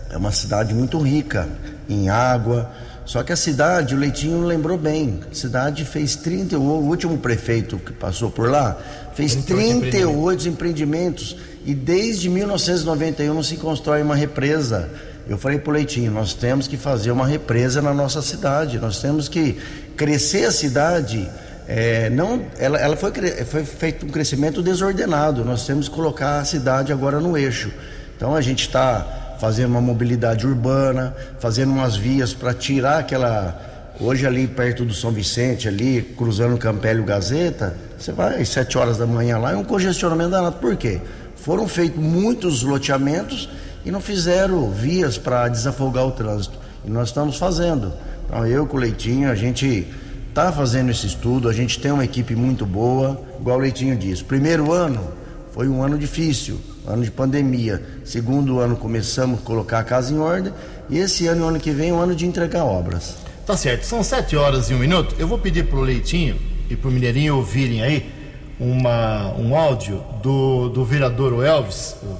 [0.09, 1.47] é uma cidade muito rica
[1.87, 2.69] em água.
[3.05, 7.77] Só que a cidade, o Leitinho lembrou bem, a cidade fez 30, o último prefeito
[7.77, 8.75] que passou por lá,
[9.13, 14.89] fez 38, 38 empreendimentos e desde 1991 não se constrói uma represa.
[15.29, 18.99] Eu falei para o Leitinho, nós temos que fazer uma represa na nossa cidade, nós
[18.99, 19.59] temos que
[19.95, 21.29] crescer a cidade.
[21.67, 23.11] É, não, ela, ela foi,
[23.45, 27.71] foi feito um crescimento desordenado, nós temos que colocar a cidade agora no eixo.
[28.15, 33.73] Então a gente está fazendo uma mobilidade urbana, fazendo umas vias para tirar aquela.
[33.97, 38.77] Hoje ali perto do São Vicente, ali, cruzando o Campélio Gazeta, você vai às 7
[38.77, 40.57] horas da manhã lá, é um congestionamento danado.
[40.57, 40.99] Por quê?
[41.37, 43.47] Foram feitos muitos loteamentos
[43.85, 46.57] e não fizeram vias para desafogar o trânsito.
[46.83, 47.93] E nós estamos fazendo.
[48.25, 49.87] Então eu com o Leitinho, a gente
[50.27, 54.23] está fazendo esse estudo, a gente tem uma equipe muito boa, igual o Leitinho disse.
[54.23, 55.07] Primeiro ano
[55.53, 57.81] foi um ano difícil, ano de pandemia.
[58.03, 60.53] Segundo ano começamos a colocar a casa em ordem
[60.89, 63.15] e esse ano, ano que vem, é um ano de entregar obras.
[63.45, 65.15] Tá certo, são sete horas e um minuto.
[65.19, 66.35] Eu vou pedir pro Leitinho
[66.69, 68.11] e pro Mineirinho ouvirem aí
[68.59, 72.17] uma, um áudio do, do vereador Elvis, o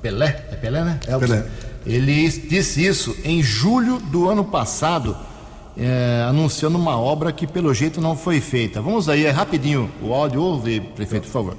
[0.00, 1.00] Pelé, é Pelé, né?
[1.06, 1.28] Elvis.
[1.28, 1.46] Pelé.
[1.84, 5.16] Ele disse isso em julho do ano passado,
[5.76, 8.80] é, anunciando uma obra que pelo jeito não foi feita.
[8.80, 11.56] Vamos aí, é rapidinho o áudio, ouve, prefeito, por favor.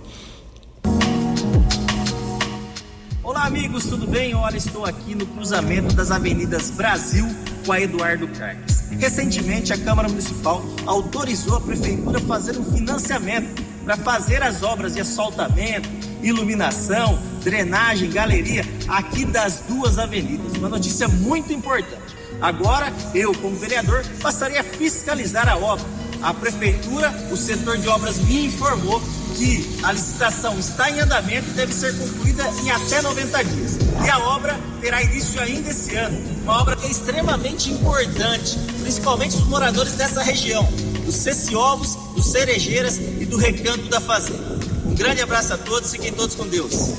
[3.28, 4.34] Olá, amigos, tudo bem?
[4.34, 7.28] Olha, estou aqui no cruzamento das avenidas Brasil
[7.66, 8.86] com a Eduardo Carques.
[8.90, 14.94] Recentemente, a Câmara Municipal autorizou a Prefeitura a fazer um financiamento para fazer as obras
[14.94, 15.90] de asfaltamento,
[16.24, 20.54] iluminação, drenagem, galeria aqui das duas avenidas.
[20.54, 22.16] Uma notícia muito importante.
[22.40, 25.86] Agora, eu, como vereador, passaria a fiscalizar a obra.
[26.22, 29.02] A Prefeitura, o setor de obras me informou
[29.38, 33.78] que a licitação está em andamento e deve ser concluída em até 90 dias.
[34.04, 36.17] E a obra terá início ainda esse ano.
[36.41, 40.67] Uma obra que é extremamente importante, principalmente os moradores dessa região,
[41.06, 44.58] dos Ceciovos, dos Cerejeiras e do Recanto da Fazenda.
[44.86, 46.95] Um grande abraço a todos, fiquem todos com Deus.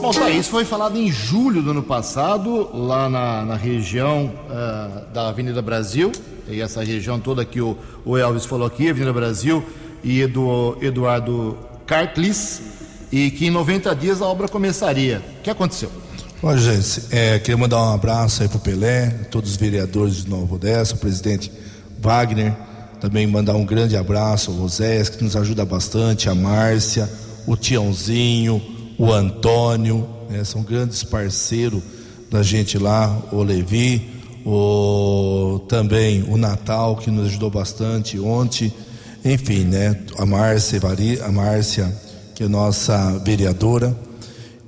[0.00, 5.12] Bom, tá, isso foi falado em julho do ano passado, lá na, na região uh,
[5.12, 6.12] da Avenida Brasil,
[6.46, 9.64] e essa região toda que o, o Elvis falou aqui, Avenida Brasil,
[10.04, 12.60] e do Eduardo Cartlis,
[13.10, 15.22] e que em 90 dias a obra começaria.
[15.38, 15.90] O que aconteceu?
[16.42, 20.54] Olha, gente, é, queria mandar um abraço aí pro Pelé, todos os vereadores de Nova
[20.54, 21.50] Odessa, o presidente
[22.00, 22.54] Wagner,
[23.00, 27.08] também mandar um grande abraço ao Rosés, que nos ajuda bastante, a Márcia,
[27.46, 28.62] o Tiãozinho,
[28.98, 31.82] o Antônio, né, são grandes parceiros
[32.30, 34.10] da gente lá, o Levi,
[34.44, 38.72] o, também o Natal, que nos ajudou bastante ontem,
[39.24, 40.80] enfim, né, a Márcia,
[41.24, 41.90] a Márcia,
[42.34, 43.96] que é nossa vereadora.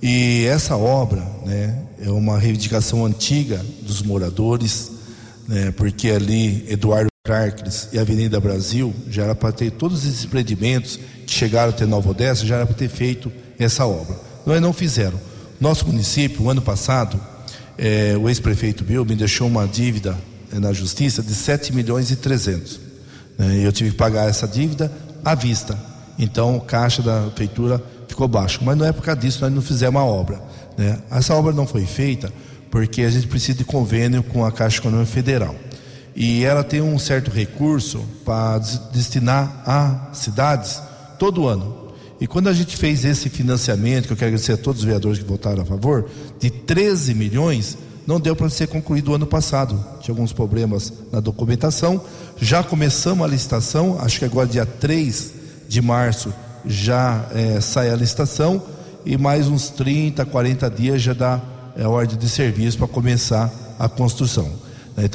[0.01, 4.93] E essa obra, né, é uma reivindicação antiga dos moradores,
[5.47, 10.99] né, porque ali Eduardo Carcres e Avenida Brasil já era para ter todos esses empreendimentos
[11.27, 14.17] que chegaram até Nova Odessa, já era para ter feito essa obra.
[14.47, 15.21] Nós não fizeram.
[15.61, 17.21] Nosso município, o ano passado,
[17.77, 20.17] eh, o ex-prefeito Bill me deixou uma dívida
[20.53, 22.86] eh, na justiça de 7 milhões e 300.
[23.39, 24.91] Né, eu tive que pagar essa dívida
[25.25, 25.79] à vista.
[26.19, 28.61] Então, o caixa da prefeitura ficou baixo.
[28.63, 30.41] Mas não é por causa disso nós não fizemos a obra.
[30.77, 30.99] Né?
[31.11, 32.33] Essa obra não foi feita
[32.71, 35.55] porque a gente precisa de convênio com a Caixa Econômica Federal.
[36.15, 38.59] E ela tem um certo recurso para
[38.93, 40.81] destinar a cidades
[41.19, 41.93] todo ano.
[42.19, 45.19] E quando a gente fez esse financiamento, que eu quero agradecer a todos os vereadores
[45.19, 46.09] que votaram a favor,
[46.41, 47.77] de 13 milhões,
[48.07, 49.85] não deu para ser concluído o ano passado.
[50.01, 52.01] Tinha alguns problemas na documentação.
[52.41, 55.33] Já começamos a licitação, acho que agora dia 3
[55.69, 56.33] de março
[56.65, 58.63] já é, sai a licitação
[59.05, 61.41] e mais uns 30, 40 dias já dá
[61.77, 64.51] é, ordem de serviço para começar a construção.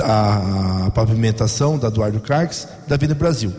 [0.04, 3.52] A, a, pavimentação da Eduardo Carques da Avenida Brasil.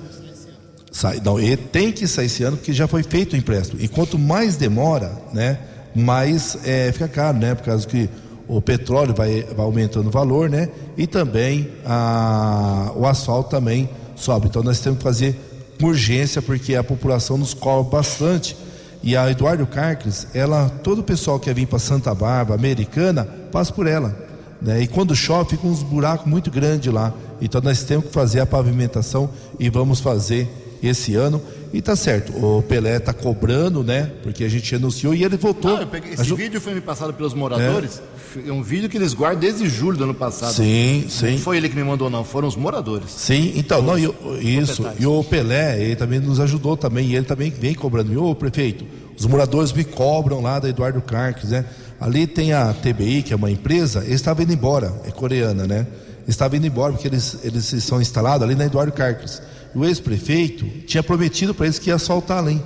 [0.93, 3.81] Sai, não, ele tem que sair esse ano porque já foi feito o empréstimo.
[3.81, 5.59] E quanto mais demora, né,
[5.95, 7.55] mais é, fica caro, né?
[7.55, 8.09] Por causa que
[8.49, 10.69] o petróleo vai, vai aumentando o valor, né?
[10.97, 14.49] E também a, o asfalto também sobe.
[14.49, 15.37] Então nós temos que fazer
[15.81, 18.57] com urgência porque a população nos cobra bastante.
[19.03, 23.73] E a Eduardo Carques, ela, todo o pessoal que vir para Santa Bárbara, Americana, passa
[23.73, 24.17] por ela.
[24.61, 24.83] Né?
[24.83, 27.13] E quando chove, fica uns buracos muito grandes lá.
[27.41, 29.29] Então nós temos que fazer a pavimentação
[29.59, 31.41] e vamos fazer esse ano.
[31.73, 34.11] E tá certo, o Pelé tá cobrando, né?
[34.23, 35.79] Porque a gente anunciou e ele voltou.
[35.79, 38.03] Não, peguei, esse vídeo foi me passado pelos moradores.
[38.37, 38.51] É.
[38.51, 40.53] é um vídeo que eles guardam desde julho do ano passado.
[40.53, 41.33] Sim, sim.
[41.33, 43.11] Não foi ele que me mandou, não, foram os moradores.
[43.11, 44.85] Sim, então, não, eu, isso.
[44.99, 48.13] E o Pelé, ele também nos ajudou também, e ele também vem cobrando.
[48.13, 48.85] E, ô, prefeito,
[49.19, 51.65] os moradores me cobram lá da Eduardo Carques, né?
[51.99, 55.87] Ali tem a TBI, que é uma empresa, eles estavam indo embora, é coreana, né?
[56.29, 59.41] Estavam indo embora porque eles, eles são instalados ali na Eduardo Carques
[59.75, 62.63] o ex-prefeito tinha prometido para eles que ia assaltar além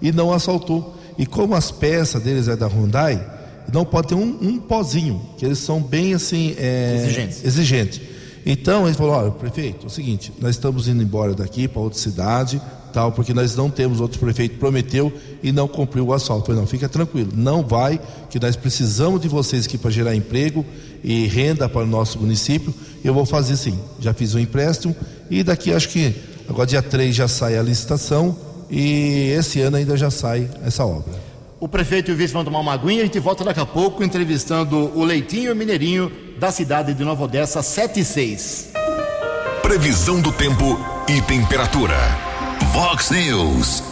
[0.00, 0.96] e não assaltou.
[1.18, 3.24] E como as peças deles é da Hyundai,
[3.72, 7.44] não pode ter um, um pozinho, que eles são bem assim é, exigentes.
[7.44, 8.00] exigentes.
[8.44, 11.98] Então ele falou: olha, prefeito, é o seguinte, nós estamos indo embora daqui para outra
[11.98, 12.60] cidade,
[12.92, 16.42] tal, porque nós não temos outro prefeito prometeu e não cumpriu o asfalto.
[16.42, 20.14] Eu falei, não, fica tranquilo, não vai, que nós precisamos de vocês aqui para gerar
[20.14, 20.64] emprego
[21.04, 22.74] e renda para o nosso município.
[23.04, 23.78] Eu vou fazer sim.
[24.00, 24.94] Já fiz um empréstimo
[25.30, 26.14] e daqui acho que
[26.48, 28.36] Agora, dia 3 já sai a licitação
[28.70, 31.14] e esse ano ainda já sai essa obra.
[31.60, 33.02] O prefeito e o vice vão tomar uma aguinha.
[33.02, 37.04] A gente volta daqui a pouco entrevistando o Leitinho e o Mineirinho da cidade de
[37.04, 38.70] Nova Odessa, 7 e 6.
[39.62, 40.78] Previsão do tempo
[41.08, 41.96] e temperatura.
[42.72, 43.82] Vox News.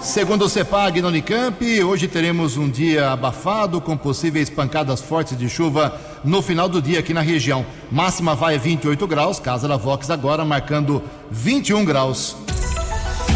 [0.00, 5.48] Segundo o CEPAG no Unicamp, hoje teremos um dia abafado com possíveis pancadas fortes de
[5.48, 7.64] chuva no final do dia aqui na região.
[7.90, 11.00] Máxima vai a 28 graus, casa da Vox agora marcando
[11.30, 12.36] 21 graus.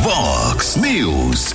[0.02, 1.54] Vox News.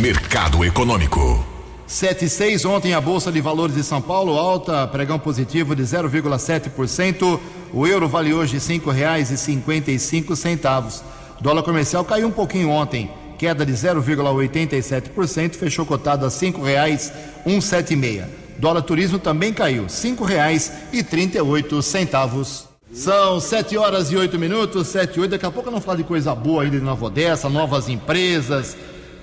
[0.00, 1.44] Mercado Econômico.
[1.86, 5.82] 7 e 6, ontem a Bolsa de Valores de São Paulo alta, pregão positivo de
[5.82, 7.40] 0,7%.
[7.72, 11.02] O euro vale hoje R$ 5,55.
[11.40, 18.39] Dólar comercial caiu um pouquinho ontem queda de 0,87%, fechou cotado a R$ 5,176.
[18.60, 22.68] Dólar turismo também caiu, R$ 5,38.
[22.92, 25.30] São sete horas e oito minutos, sete e oito.
[25.30, 28.76] Daqui a pouco eu não falo de coisa boa aí de Nova Odessa, novas empresas,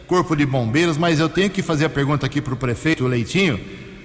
[0.07, 3.59] corpo de bombeiros, mas eu tenho que fazer a pergunta aqui para o prefeito Leitinho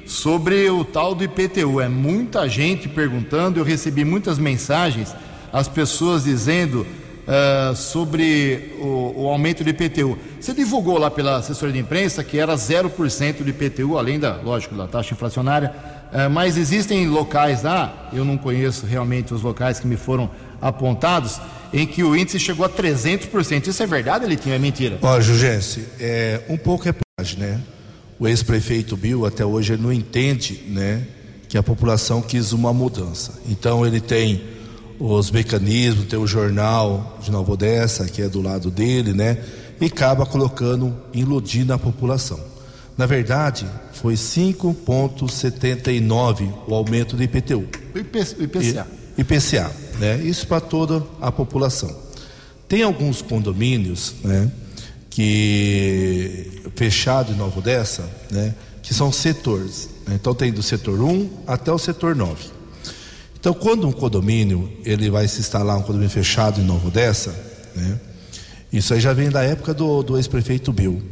[0.05, 1.81] sobre o tal do IPTU.
[1.81, 5.15] É muita gente perguntando, eu recebi muitas mensagens,
[5.51, 6.87] as pessoas dizendo
[7.23, 10.19] uh, sobre o, o, aumento do IPTU.
[10.41, 14.75] Você divulgou lá pela assessoria de imprensa que era 0% de IPTU, além da, lógico,
[14.75, 15.73] da taxa inflacionária,
[16.13, 21.41] uh, mas existem locais lá, eu não conheço realmente os locais que me foram apontados,
[21.73, 23.67] em que o índice chegou a 300%.
[23.67, 24.99] Isso é verdade, ele tinha é mentira?
[25.03, 26.95] Ó, Jugense, é um pouco é
[27.37, 27.61] né?
[28.19, 31.03] O ex-prefeito Bill até hoje não entende, né,
[31.49, 33.41] que a população quis uma mudança.
[33.49, 34.43] Então ele tem
[34.99, 39.39] os mecanismos, tem o jornal de Nova Odessa, que é do lado dele, né?
[39.81, 42.41] E acaba colocando, iludindo a população.
[42.97, 47.65] Na verdade, foi 5,79 o aumento do IPTU.
[47.95, 48.87] IPCA.
[49.17, 50.21] IPCA, né?
[50.23, 51.95] Isso para toda a população.
[52.69, 54.51] Tem alguns condomínios, né?
[55.11, 58.55] Que fechado em Nova Odessa, né?
[58.83, 59.91] Que são setores.
[60.07, 60.15] Né?
[60.15, 62.62] Então tem do setor 1 até o setor 9.
[63.43, 67.35] Então, quando um condomínio ele vai se instalar um condomínio fechado em Novo Odessa,
[67.75, 67.99] né?
[68.73, 71.03] Isso aí já vem da época do, do ex-prefeito Bill.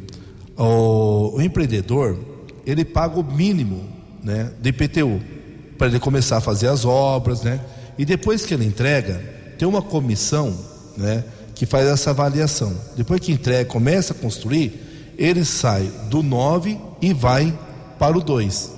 [0.57, 2.17] O, o, empreendedor
[2.65, 3.85] ele paga o mínimo,
[4.23, 5.21] né, de IPTU
[5.77, 7.61] para ele começar a fazer as obras, né?
[7.99, 9.21] E depois que ele entrega,
[9.59, 10.57] tem uma comissão,
[10.97, 12.73] né, que faz essa avaliação.
[12.97, 17.53] Depois que entrega, começa a construir, ele sai do 9 e vai
[17.99, 18.71] para o 2,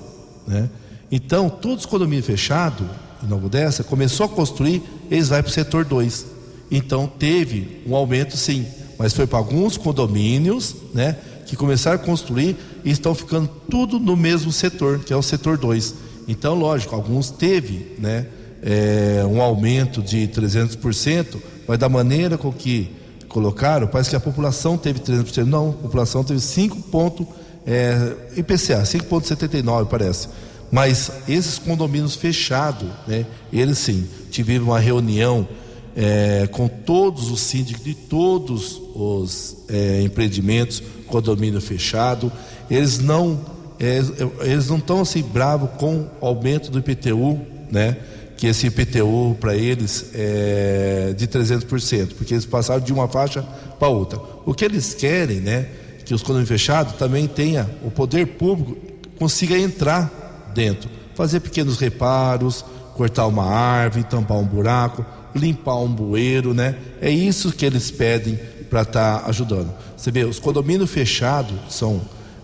[0.48, 0.70] né?
[1.11, 2.86] Então, todos os condomínios fechados,
[3.23, 6.27] em Nova Odessa, começou a construir, eles vão para o setor 2.
[6.70, 8.66] Então teve um aumento sim,
[8.99, 11.16] mas foi para alguns condomínios, né,
[11.47, 15.59] que começaram a construir e estão ficando tudo no mesmo setor, que é o setor
[15.59, 15.95] 2.
[16.27, 18.27] Então, lógico, alguns teve, né,
[18.62, 22.91] é, um aumento de 300%, mas da maneira com que
[23.29, 25.45] colocaram, parece que a população teve 300%.
[25.45, 27.27] Não, a população teve 5 pontos,
[27.66, 30.29] é, IPCA, 5,79 parece.
[30.73, 35.47] Mas esses condomínios fechados, né, eles sim, tiveram uma reunião
[35.95, 42.33] é, com todos os síndicos de todos os é, empreendimentos, condomínio fechado.
[42.70, 43.39] Eles não
[43.79, 44.01] é,
[44.49, 47.39] eles não estão assim bravos com o aumento do IPTU,
[47.70, 47.99] né?
[48.39, 53.43] que esse IPTU para eles é de 300%, porque eles passaram de uma faixa
[53.79, 54.18] para outra.
[54.47, 55.68] O que eles querem, né,
[56.05, 58.77] que os condomínios fechados também tenha o poder público
[59.16, 60.22] consiga entrar
[60.53, 66.76] dentro, fazer pequenos reparos, cortar uma árvore, tampar um buraco, limpar um bueiro, né?
[67.00, 68.38] É isso que eles pedem
[68.68, 69.72] para estar tá ajudando.
[69.96, 72.00] Você vê, os condomínios fechados são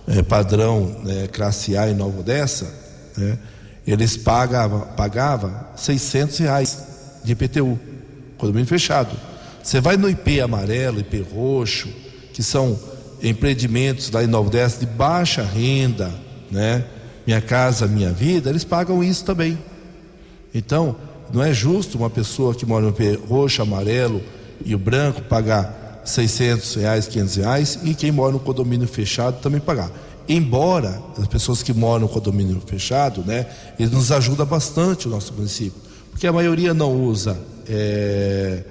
[0.07, 2.73] é, padrão né, classe A em Nova Odessa,
[3.17, 3.39] né?
[3.87, 6.85] eles pagavam pagava 600 reais
[7.25, 7.79] de IPTU,
[8.37, 9.17] condomínio fechado.
[9.63, 11.89] Você vai no IP amarelo, IP roxo,
[12.33, 12.79] que são
[13.23, 16.13] empreendimentos lá em Odessa de baixa renda,
[16.51, 16.85] né?
[17.29, 19.59] Minha casa, minha vida, eles pagam isso também.
[20.55, 20.97] Então,
[21.31, 22.95] não é justo uma pessoa que mora no
[23.29, 24.23] roxo, amarelo
[24.65, 29.61] e o branco pagar 600 reais, 500 reais e quem mora no condomínio fechado também
[29.61, 29.93] pagar
[30.27, 33.47] embora as pessoas que moram no condomínio fechado, né,
[33.79, 38.63] eles nos ajuda bastante o nosso município, porque a maioria não usa é,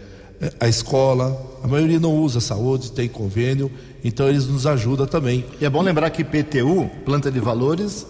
[0.59, 3.71] a escola, a maioria não usa a saúde, tem convênio,
[4.03, 5.45] então eles nos ajudam também.
[5.59, 8.05] E é bom lembrar que PTU, planta de valores,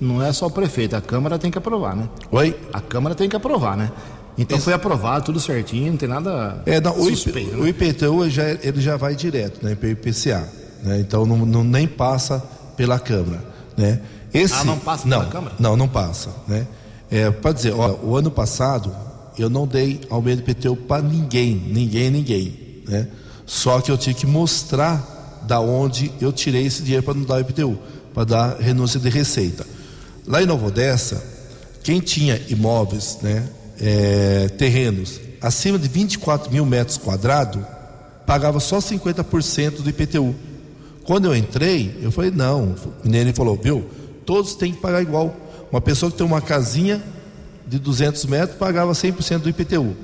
[0.00, 2.08] não é só o prefeito, a Câmara tem que aprovar, né?
[2.30, 2.58] Oi?
[2.72, 3.90] A Câmara tem que aprovar, né?
[4.38, 4.64] Então Esse...
[4.64, 7.56] foi aprovado, tudo certinho, não tem nada é, não, suspeito.
[7.58, 7.86] O, IP, né?
[7.86, 9.74] o IPTU já, ele já vai direto, né?
[9.74, 10.48] Para o IPCA.
[10.82, 11.00] Né?
[11.00, 12.42] Então não, não, nem passa
[12.76, 13.42] pela Câmara,
[13.76, 14.00] né?
[14.34, 15.54] Esse, ah, não passa não, pela Câmara?
[15.58, 16.66] Não, não passa, né?
[17.10, 18.94] É, para dizer, ó, o ano passado
[19.38, 23.08] eu não dei aumento de IPTU para ninguém, ninguém, ninguém, né?
[23.46, 27.40] Só que eu tinha que mostrar da onde eu tirei esse dinheiro para não dar
[27.40, 27.78] IPTU,
[28.12, 29.64] para dar renúncia de receita.
[30.26, 31.22] Lá em Nova Odessa,
[31.82, 33.48] quem tinha imóveis, né,
[33.80, 37.62] é, terrenos acima de 24 mil metros quadrados,
[38.26, 40.34] pagava só 50% do IPTU.
[41.04, 42.74] Quando eu entrei, eu falei, não.
[43.04, 43.88] Ele falou, viu,
[44.24, 45.36] todos têm que pagar igual.
[45.70, 47.02] Uma pessoa que tem uma casinha
[47.66, 49.94] de 200 metros pagava 100% do IPTU.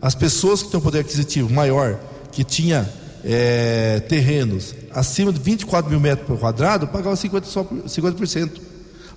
[0.00, 1.98] As pessoas que têm um poder aquisitivo maior,
[2.32, 2.88] que tinha
[3.22, 8.67] é, terrenos acima de 24 mil metros por quadrado, pagavam 50%, só 50%.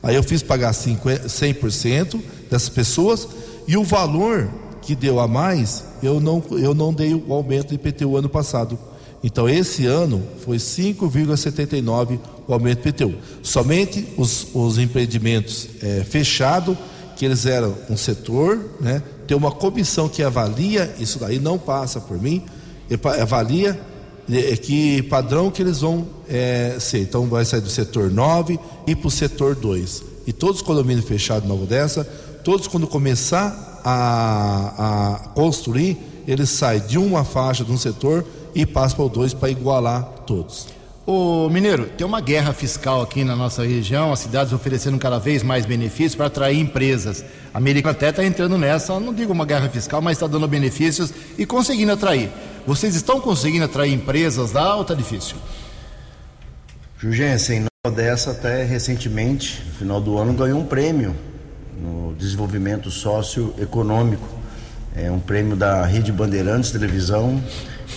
[0.04, 3.28] Aí eu fiz pagar 50, 100% dessas pessoas
[3.68, 4.50] e o valor
[4.82, 8.78] que deu a mais, eu não, eu não dei o aumento do IPTU ano passado.
[9.24, 13.14] Então, esse ano foi 5,79 o aumento do IPTU.
[13.44, 16.76] Somente os, os empreendimentos é, fechados,
[17.16, 19.04] que eles eram um setor, né?
[19.28, 22.44] tem uma comissão que avalia, isso daí não passa por mim,
[23.22, 23.80] avalia
[24.62, 27.02] que padrão que eles vão é, ser.
[27.02, 30.04] Então, vai sair do setor 9 e para o setor 2.
[30.28, 32.04] E todos os condomínios fechados Nova dessa,
[32.44, 35.98] todos quando começar a, a construir,
[36.28, 40.04] eles saem de uma faixa de um setor e passa para o 2 para igualar
[40.26, 40.68] todos.
[41.04, 45.42] Ô Mineiro, tem uma guerra fiscal aqui na nossa região, as cidades oferecendo cada vez
[45.42, 47.26] mais benefícios para atrair empresas.
[47.52, 51.12] A Americana até está entrando nessa, não digo uma guerra fiscal, mas está dando benefícios
[51.40, 52.30] e conseguindo atrair.
[52.68, 55.38] Vocês estão conseguindo atrair empresas lá ou está difícil?
[57.00, 61.16] Jugensen, dessa até recentemente, no final do ano, ganhou um prêmio
[61.82, 64.30] no desenvolvimento socioeconômico.
[64.96, 67.42] É um prêmio da Rede Bandeirantes Televisão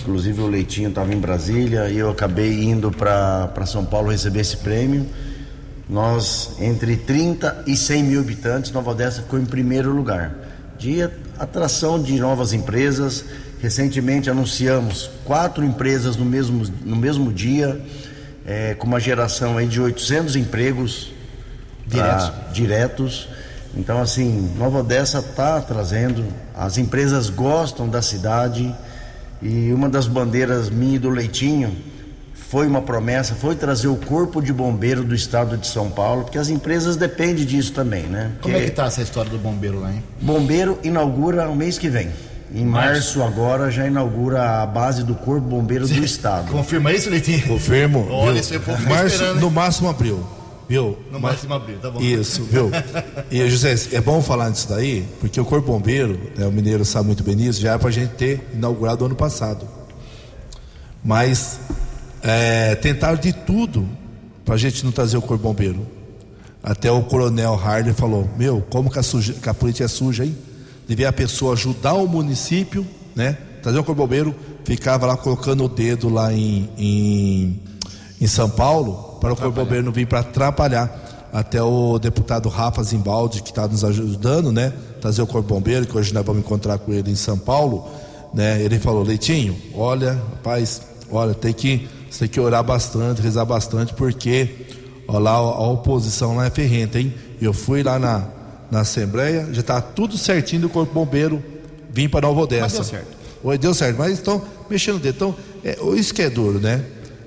[0.01, 4.57] Inclusive o Leitinho estava em Brasília e eu acabei indo para São Paulo receber esse
[4.59, 5.07] prêmio.
[5.88, 10.34] Nós, entre 30 e 100 mil habitantes, Nova Odessa ficou em primeiro lugar.
[10.78, 11.03] De
[11.38, 13.24] atração de novas empresas.
[13.61, 17.80] Recentemente anunciamos quatro empresas no mesmo, no mesmo dia,
[18.45, 21.12] é, com uma geração aí de 800 empregos
[21.86, 22.24] diretos.
[22.24, 23.28] Ah, diretos.
[23.76, 26.24] Então, assim, Nova Odessa está trazendo,
[26.55, 28.74] as empresas gostam da cidade
[29.45, 31.76] e uma das bandeiras minha e do Leitinho
[32.34, 36.38] foi uma promessa, foi trazer o corpo de bombeiro do estado de São Paulo, porque
[36.38, 38.30] as empresas dependem disso também, né?
[38.40, 40.03] Como é que está essa história do bombeiro lá, hein?
[40.20, 42.09] Bombeiro inaugura o mês que vem.
[42.55, 46.51] Em março, março agora já inaugura a base do Corpo Bombeiro do Estado.
[46.51, 47.42] Confirma isso, Leitinho?
[47.49, 48.07] Confirmo.
[48.11, 50.24] Olha, isso é março, No máximo abril.
[50.69, 50.99] Viu?
[51.12, 52.01] No máximo abril, tá bom.
[52.01, 52.71] Isso, viu?
[53.31, 57.07] E, José, é bom falar disso daí, porque o Corpo Bombeiro, né, o mineiro sabe
[57.07, 59.69] muito bem disso, já é para a gente ter inaugurado ano passado.
[61.05, 61.61] Mas
[62.23, 63.87] é, tentaram de tudo
[64.45, 65.87] para a gente não trazer o Corpo Bombeiro.
[66.62, 70.25] Até o coronel Harder falou: Meu, como que a, suja, que a política é suja,
[70.25, 70.35] hein?
[70.89, 73.37] Devia a pessoa ajudar o município, né?
[73.62, 74.35] Trazer o Corpo Bombeiro,
[74.65, 77.61] ficava lá colocando o dedo lá em, em,
[78.25, 81.29] em São Paulo para o Corpo Bombeiro não vir para atrapalhar.
[81.31, 84.72] Até o deputado Rafa Zimbaldi, que está nos ajudando, né?
[84.99, 87.87] Trazer o Corpo Bombeiro, que hoje nós vamos encontrar com ele em São Paulo,
[88.33, 88.62] né?
[88.62, 93.93] Ele falou, Leitinho, olha, rapaz, olha, tem que, você tem que orar bastante, rezar bastante,
[93.93, 94.49] porque
[95.07, 97.12] ó, lá, a oposição lá é ferrenta, hein?
[97.43, 98.27] Eu fui lá na,
[98.70, 101.43] na Assembleia, já está tudo certinho do Corpo Bombeiro
[101.91, 102.62] vir para Nova Odessa.
[102.62, 103.16] Mas deu certo.
[103.43, 105.14] Oi, deu certo, mas estão mexendo o dedo.
[105.14, 106.83] Então, é, isso que é duro, né?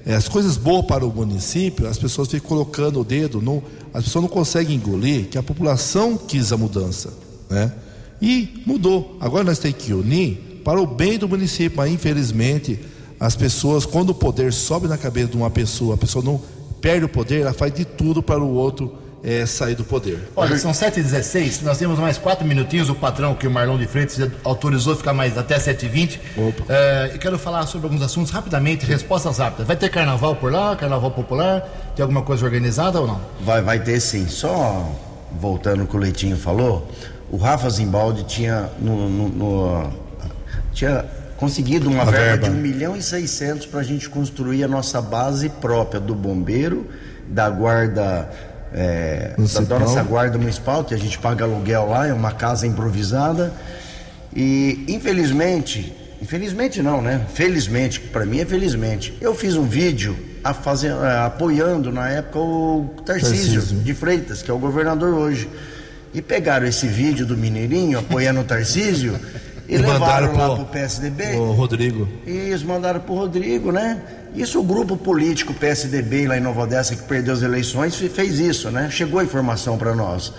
[0.07, 3.61] É, as coisas boas para o município, as pessoas ficam colocando o dedo, no,
[3.93, 7.13] as pessoas não conseguem engolir que a população quis a mudança,
[7.49, 7.73] né?
[8.21, 9.17] E mudou.
[9.19, 12.79] Agora nós temos que unir para o bem do município, mas infelizmente
[13.19, 16.41] as pessoas, quando o poder sobe na cabeça de uma pessoa, a pessoa não
[16.79, 20.19] perde o poder, ela faz de tudo para o outro é, sair do poder.
[20.35, 22.89] Olha, são 7h16, nós temos mais quatro minutinhos.
[22.89, 26.19] O patrão, que o Marlon de Freitas autorizou ficar mais até 7h20.
[26.69, 29.67] É, e quero falar sobre alguns assuntos rapidamente, respostas rápidas.
[29.67, 31.61] Vai ter carnaval por lá, carnaval popular?
[31.95, 33.21] Tem alguma coisa organizada ou não?
[33.41, 34.27] Vai, vai ter sim.
[34.27, 34.89] Só
[35.39, 36.89] voltando o que o Leitinho falou,
[37.29, 39.93] o Rafa Zimbaldi tinha no, no, no
[40.71, 41.05] tinha
[41.37, 45.01] conseguido uma verba, verba, de 1 milhão e 600 para a gente construir a nossa
[45.01, 46.87] base própria do bombeiro,
[47.27, 48.29] da guarda
[48.79, 49.33] é,
[49.67, 53.51] da nossa guarda municipal, que a gente paga aluguel lá, é uma casa improvisada.
[54.35, 57.25] E infelizmente, infelizmente não, né?
[57.33, 59.17] Felizmente, para mim é felizmente.
[59.19, 64.43] Eu fiz um vídeo a fazer, a, apoiando na época o Tarcísio, Tarcísio de Freitas,
[64.43, 65.49] que é o governador hoje.
[66.13, 69.19] E pegaram esse vídeo do Mineirinho apoiando o Tarcísio
[69.67, 71.35] e, e levaram lá pro PSDB.
[71.35, 72.07] O Rodrigo.
[72.27, 73.99] Isso, mandaram pro Rodrigo, né?
[74.35, 78.69] Isso o grupo político PSDB lá em Nova Odessa que perdeu as eleições fez isso,
[78.69, 78.89] né?
[78.89, 80.33] Chegou a informação para nós.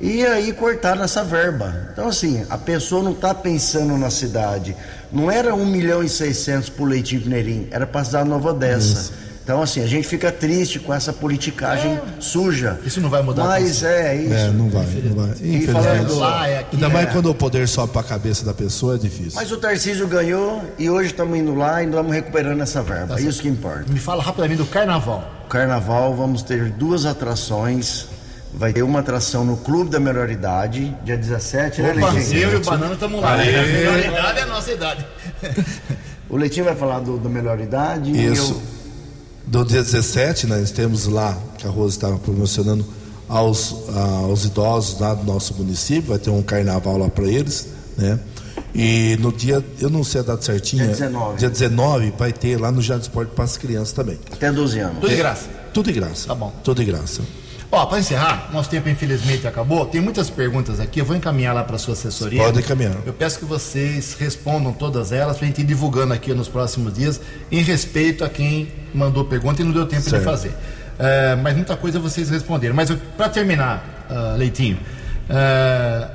[0.00, 1.90] E aí cortaram essa verba.
[1.92, 4.76] Então assim, a pessoa não está pensando na cidade.
[5.12, 9.00] Não era 1 milhão e 600 por Leitinho Pineirinho, era para cidade Nova Odessa.
[9.00, 9.31] Isso.
[9.42, 12.00] Então, assim, a gente fica triste com essa politicagem é.
[12.20, 12.78] suja.
[12.86, 13.44] Isso não vai mudar.
[13.44, 14.34] Mas é isso.
[14.34, 15.34] É, não vai, não vai.
[15.40, 17.10] E falando lá, é aqui, Ainda mais é.
[17.10, 19.32] quando o poder sobe para a cabeça da pessoa, é difícil.
[19.34, 23.16] Mas o Tarcísio ganhou e hoje estamos indo lá e estamos recuperando essa verba.
[23.16, 23.92] Tá é isso que importa.
[23.92, 25.28] Me fala rapidamente do carnaval.
[25.48, 28.06] Carnaval, vamos ter duas atrações.
[28.54, 32.38] Vai ter uma atração no Clube da Melhor Idade, dia 17, né, Opa, Leitinho?
[32.38, 33.36] Eu e o Banana estamos lá.
[33.38, 33.58] Né?
[33.58, 35.06] A melhor idade é a nossa idade.
[36.28, 38.12] o Leitinho vai falar do, do Melhor Idade.
[38.12, 38.52] Isso.
[38.52, 38.81] Eu
[39.46, 42.84] do dia 17, nós temos lá, que a Rosa estava promocionando
[43.28, 43.74] aos,
[44.24, 48.18] aos idosos lá do nosso município, vai ter um carnaval lá para eles, né?
[48.74, 50.84] E no dia, eu não sei a data certinha.
[50.84, 51.38] Dia 19.
[51.38, 54.18] Dia 19 vai ter lá no Jardim Esporte para as crianças também.
[54.30, 55.00] Até 12 anos.
[55.00, 55.48] Tudo de graça.
[55.74, 56.28] Tudo de graça.
[56.28, 56.52] Tá bom.
[56.64, 57.22] Tudo de graça.
[57.74, 59.86] Ó, para encerrar, nosso tempo infelizmente acabou.
[59.86, 62.42] Tem muitas perguntas aqui, eu vou encaminhar lá para sua assessoria.
[62.42, 62.98] Pode encaminhar.
[63.06, 66.92] Eu peço que vocês respondam todas elas para a gente ir divulgando aqui nos próximos
[66.92, 67.18] dias,
[67.50, 70.18] em respeito a quem mandou pergunta e não deu tempo certo.
[70.18, 70.54] de fazer.
[70.98, 72.74] É, mas muita coisa vocês responderam.
[72.74, 74.76] Mas para terminar, uh, Leitinho,
[75.30, 76.10] uh,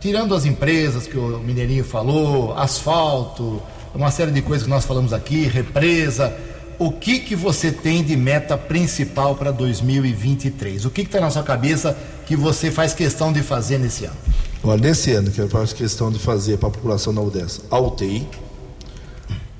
[0.00, 3.62] tirando as empresas que o Mineirinho falou, asfalto,
[3.94, 6.34] uma série de coisas que nós falamos aqui, represa
[6.78, 10.84] o que que você tem de meta principal para 2023?
[10.84, 11.96] O que está na sua cabeça
[12.26, 14.16] que você faz questão de fazer nesse ano?
[14.62, 17.78] Olha, nesse ano que eu faço questão de fazer para a população da UDESA, a
[17.78, 18.26] UTI,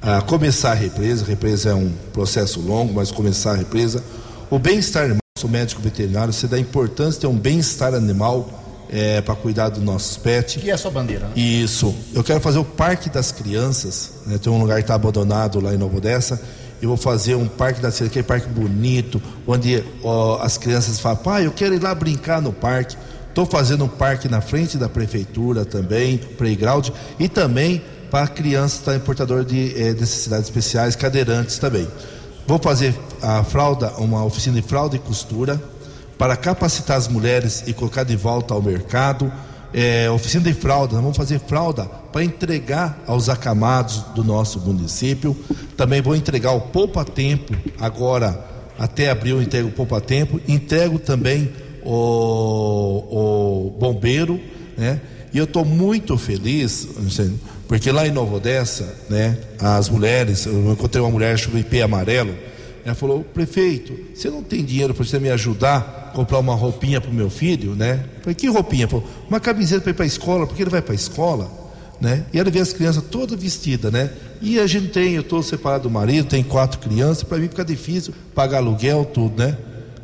[0.02, 4.02] a começar a represa, a represa é um processo longo, mas começar a represa,
[4.50, 8.48] o bem-estar animal, sou médico veterinário, você dá importância de ter um bem-estar animal
[8.88, 10.62] é, para cuidar dos nossos pets.
[10.62, 11.32] Que é a sua bandeira, né?
[11.36, 11.94] Isso.
[12.14, 14.38] Eu quero fazer o Parque das Crianças, né?
[14.38, 16.40] tem um lugar que está abandonado lá em Nova Odessa,
[16.80, 21.46] eu vou fazer um parque da cidade, parque bonito, onde ó, as crianças falam, pai,
[21.46, 22.96] eu quero ir lá brincar no parque.
[23.28, 29.00] Estou fazendo um parque na frente da prefeitura também, playground, e também para crianças também
[29.00, 31.86] portador de eh, necessidades especiais, cadeirantes também.
[32.46, 35.60] Vou fazer a fralda, uma oficina de fralda e costura
[36.16, 39.30] para capacitar as mulheres e colocar de volta ao mercado
[39.72, 45.36] é, oficina de fralda, nós vamos fazer fralda para entregar aos acamados do nosso município.
[45.76, 48.44] Também vou entregar o Poupa Tempo, agora
[48.78, 51.52] até abril entrego o Poupa Tempo, entrego também
[51.84, 54.40] o, o bombeiro,
[54.76, 55.00] né?
[55.32, 56.88] E eu estou muito feliz,
[57.68, 62.34] porque lá em Nova Odessa, né, as mulheres, eu encontrei uma mulher chamada IP amarelo,
[62.84, 67.10] ela falou, prefeito, você não tem dinheiro para você me ajudar comprar uma roupinha para
[67.10, 68.02] o meu filho, né?
[68.22, 68.88] Falei, que roupinha?
[69.28, 71.50] Uma camiseta para ir para a escola, porque ele vai para a escola,
[72.00, 72.24] né?
[72.32, 74.10] E ela vê as crianças todas vestidas, né?
[74.40, 77.62] E a gente tem, eu estou separado do marido, tem quatro crianças, para mim fica
[77.62, 79.58] difícil pagar aluguel, tudo, né?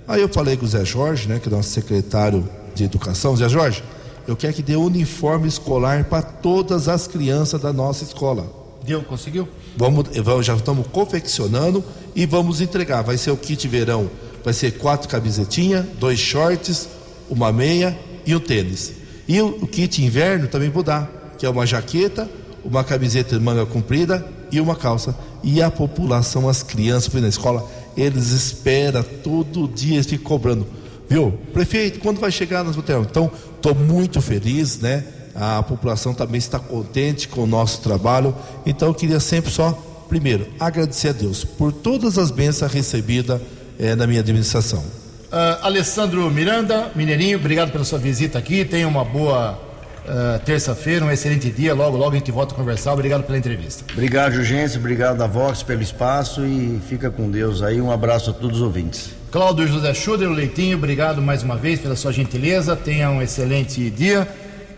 [0.07, 3.49] Aí eu falei com o Zé Jorge, né, que é nosso secretário de educação, Zé
[3.49, 3.83] Jorge,
[4.29, 8.47] eu quero que dê uniforme escolar para todas as crianças da nossa escola.
[8.85, 9.49] Deu, conseguiu?
[9.77, 10.09] Vamos,
[10.45, 11.83] já estamos confeccionando
[12.15, 13.03] e vamos entregar.
[13.03, 14.11] Vai ser o kit verão,
[14.45, 16.89] vai ser quatro camisetinhas, dois shorts,
[17.29, 18.93] uma meia e um tênis.
[19.27, 22.29] E o, o kit inverno também vou dar, que é uma jaqueta,
[22.65, 25.17] uma camiseta de manga comprida e uma calça.
[25.43, 30.67] E a população, as crianças, na escola, eles esperam todo dia, eles ficam cobrando.
[31.09, 31.33] viu?
[31.53, 32.95] Prefeito, quando vai chegar nas UTI?
[32.95, 35.05] Então, estou muito feliz, né?
[35.35, 38.35] A população também está contente com o nosso trabalho.
[38.67, 39.73] Então, eu queria sempre só,
[40.09, 43.41] primeiro, agradecer a Deus por todas as bênçãos recebidas
[43.83, 44.79] eh, na minha administração.
[44.79, 48.65] Uh, Alessandro Miranda, Mineirinho, obrigado pela sua visita aqui.
[48.65, 49.59] Tenha uma boa
[50.05, 51.75] uh, terça-feira, um excelente dia.
[51.75, 52.93] Logo, logo a gente volta a conversar.
[52.93, 53.83] Obrigado pela entrevista.
[53.93, 54.79] Obrigado, Jurgência.
[54.79, 57.81] Obrigado a Vox pelo espaço e fica com Deus aí.
[57.81, 59.11] Um abraço a todos os ouvintes.
[59.33, 62.77] Cláudio José Schuder, o Leitinho, obrigado mais uma vez pela sua gentileza.
[62.77, 64.29] Tenha um excelente dia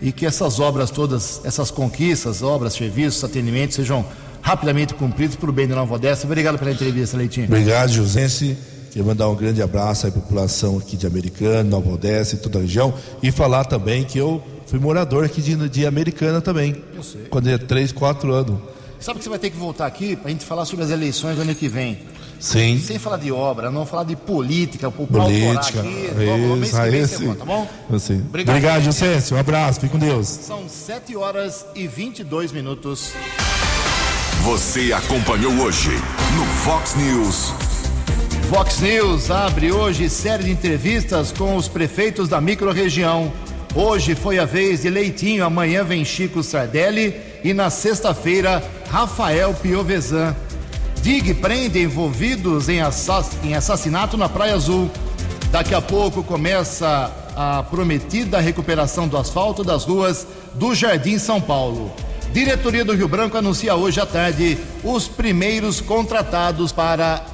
[0.01, 4.07] e que essas obras todas, essas conquistas, obras, serviços, atendimentos sejam
[4.41, 6.27] rapidamente cumpridos para o bem da Nova Odessa.
[6.27, 7.47] Obrigado pela entrevista, Leitinho.
[7.47, 8.57] Obrigado, Josense.
[8.95, 12.63] Queria mandar um grande abraço à população aqui de Americana, Nova Odessa e toda a
[12.63, 12.95] região.
[13.21, 16.81] E falar também que eu fui morador aqui de, de Americana também.
[16.95, 17.23] Eu sei.
[17.23, 18.57] Quando eu tinha 3, 4 anos.
[19.01, 21.35] Sabe que você vai ter que voltar aqui para a gente falar sobre as eleições
[21.35, 21.99] do ano que vem.
[22.39, 22.79] Sim.
[22.79, 25.81] Sem falar de obra, não falar de política, por Política.
[25.81, 26.11] aqui.
[26.17, 27.69] Logo, mês que vem tá bom?
[27.91, 28.19] Eu sei.
[28.19, 28.57] Obrigado.
[28.59, 29.33] Obrigado.
[29.33, 29.81] Um abraço.
[29.81, 30.29] Fique com Deus.
[30.29, 33.11] São 7 horas e 22 minutos.
[34.45, 35.91] Você acompanhou hoje
[36.37, 37.74] no Fox News.
[38.55, 43.33] Fox News abre hoje série de entrevistas com os prefeitos da microrregião.
[43.75, 50.37] Hoje foi a vez de Leitinho, amanhã vem Chico Sardelli e na sexta-feira Rafael Piovesan.
[51.03, 54.89] DIG prende envolvidos em, assass- em assassinato na Praia Azul.
[55.51, 61.93] Daqui a pouco começa a prometida recuperação do asfalto das ruas do Jardim São Paulo.
[62.33, 67.34] Diretoria do Rio Branco anuncia hoje à tarde os primeiros contratados para